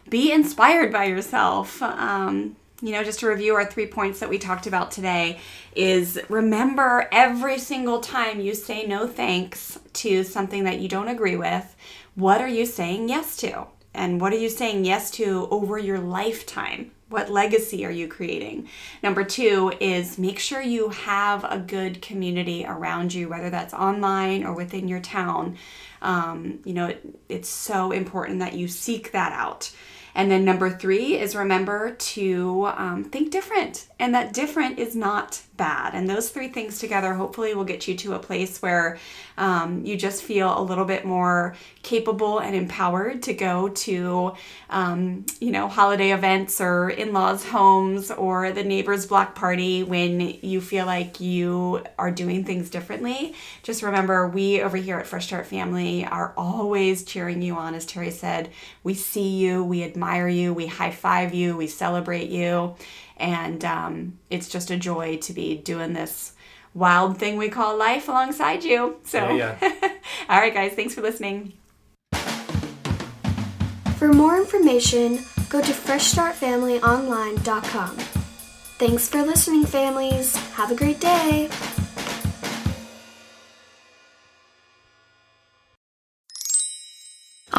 be 0.08 0.32
inspired 0.32 0.90
by 0.90 1.04
yourself. 1.04 1.82
Um, 1.82 2.56
you 2.80 2.92
know, 2.92 3.04
just 3.04 3.20
to 3.20 3.28
review 3.28 3.54
our 3.56 3.66
three 3.66 3.84
points 3.84 4.20
that 4.20 4.30
we 4.30 4.38
talked 4.38 4.66
about 4.66 4.90
today 4.90 5.38
is 5.76 6.18
remember 6.30 7.06
every 7.12 7.58
single 7.58 8.00
time 8.00 8.40
you 8.40 8.54
say 8.54 8.86
no 8.86 9.06
thanks 9.06 9.78
to 9.92 10.24
something 10.24 10.64
that 10.64 10.80
you 10.80 10.88
don't 10.88 11.08
agree 11.08 11.36
with, 11.36 11.76
what 12.14 12.40
are 12.40 12.48
you 12.48 12.64
saying 12.64 13.10
yes 13.10 13.36
to? 13.36 13.66
And 13.92 14.18
what 14.18 14.32
are 14.32 14.38
you 14.38 14.48
saying 14.48 14.86
yes 14.86 15.10
to 15.10 15.46
over 15.50 15.76
your 15.76 15.98
lifetime? 15.98 16.90
What 17.10 17.28
legacy 17.28 17.84
are 17.84 17.90
you 17.90 18.06
creating? 18.06 18.68
Number 19.02 19.24
two 19.24 19.72
is 19.80 20.16
make 20.16 20.38
sure 20.38 20.62
you 20.62 20.90
have 20.90 21.44
a 21.44 21.58
good 21.58 22.00
community 22.00 22.64
around 22.64 23.12
you, 23.12 23.28
whether 23.28 23.50
that's 23.50 23.74
online 23.74 24.44
or 24.44 24.54
within 24.54 24.86
your 24.86 25.00
town. 25.00 25.56
Um, 26.02 26.60
you 26.64 26.72
know, 26.72 26.86
it, 26.86 27.04
it's 27.28 27.48
so 27.48 27.90
important 27.90 28.38
that 28.38 28.54
you 28.54 28.68
seek 28.68 29.10
that 29.10 29.32
out. 29.32 29.72
And 30.14 30.30
then 30.30 30.44
number 30.44 30.70
three 30.70 31.18
is 31.18 31.36
remember 31.36 31.92
to 31.92 32.70
um, 32.76 33.04
think 33.04 33.30
different, 33.30 33.88
and 33.98 34.14
that 34.14 34.32
different 34.32 34.78
is 34.78 34.96
not 34.96 35.42
bad. 35.56 35.94
And 35.94 36.08
those 36.08 36.30
three 36.30 36.48
things 36.48 36.78
together 36.78 37.14
hopefully 37.14 37.54
will 37.54 37.64
get 37.64 37.86
you 37.86 37.94
to 37.96 38.14
a 38.14 38.18
place 38.18 38.62
where 38.62 38.98
um, 39.36 39.84
you 39.84 39.96
just 39.96 40.22
feel 40.22 40.58
a 40.58 40.62
little 40.62 40.86
bit 40.86 41.04
more 41.04 41.54
capable 41.82 42.38
and 42.38 42.56
empowered 42.56 43.22
to 43.24 43.34
go 43.34 43.68
to, 43.68 44.32
um, 44.70 45.26
you 45.38 45.50
know, 45.50 45.68
holiday 45.68 46.12
events 46.12 46.60
or 46.60 46.88
in 46.88 47.12
laws' 47.12 47.44
homes 47.44 48.10
or 48.10 48.52
the 48.52 48.64
neighbor's 48.64 49.04
block 49.04 49.34
party 49.34 49.82
when 49.82 50.20
you 50.20 50.62
feel 50.62 50.86
like 50.86 51.20
you 51.20 51.84
are 51.98 52.10
doing 52.10 52.42
things 52.44 52.70
differently. 52.70 53.34
Just 53.62 53.82
remember, 53.82 54.28
we 54.28 54.62
over 54.62 54.78
here 54.78 54.98
at 54.98 55.06
Fresh 55.06 55.26
Start 55.26 55.46
Family 55.46 56.06
are 56.06 56.32
always 56.38 57.04
cheering 57.04 57.42
you 57.42 57.54
on. 57.54 57.74
As 57.74 57.84
Terry 57.84 58.10
said, 58.10 58.50
we 58.82 58.94
see 58.94 59.28
you, 59.28 59.62
we 59.62 59.84
admire 59.84 59.99
you, 60.28 60.54
we 60.54 60.66
high 60.66 60.90
five 60.90 61.34
you, 61.34 61.56
we 61.56 61.66
celebrate 61.66 62.30
you. 62.30 62.74
And 63.16 63.64
um, 63.64 64.18
it's 64.30 64.48
just 64.48 64.70
a 64.70 64.76
joy 64.76 65.16
to 65.18 65.32
be 65.32 65.56
doing 65.56 65.92
this 65.92 66.32
wild 66.74 67.18
thing 67.18 67.36
we 67.36 67.48
call 67.48 67.76
life 67.76 68.08
alongside 68.08 68.64
you. 68.64 68.96
So, 69.04 69.34
Yeah, 69.34 69.56
all 70.28 70.40
right, 70.40 70.54
guys, 70.54 70.72
thanks 70.72 70.94
for 70.94 71.02
listening. 71.02 71.52
For 73.98 74.12
more 74.12 74.38
information, 74.38 75.18
go 75.50 75.60
to 75.60 75.72
freshstartfamilyonline.com. 75.72 77.96
Thanks 78.78 79.08
for 79.08 79.22
listening, 79.22 79.66
families. 79.66 80.34
Have 80.52 80.70
a 80.70 80.74
great 80.74 81.00
day. 81.00 81.50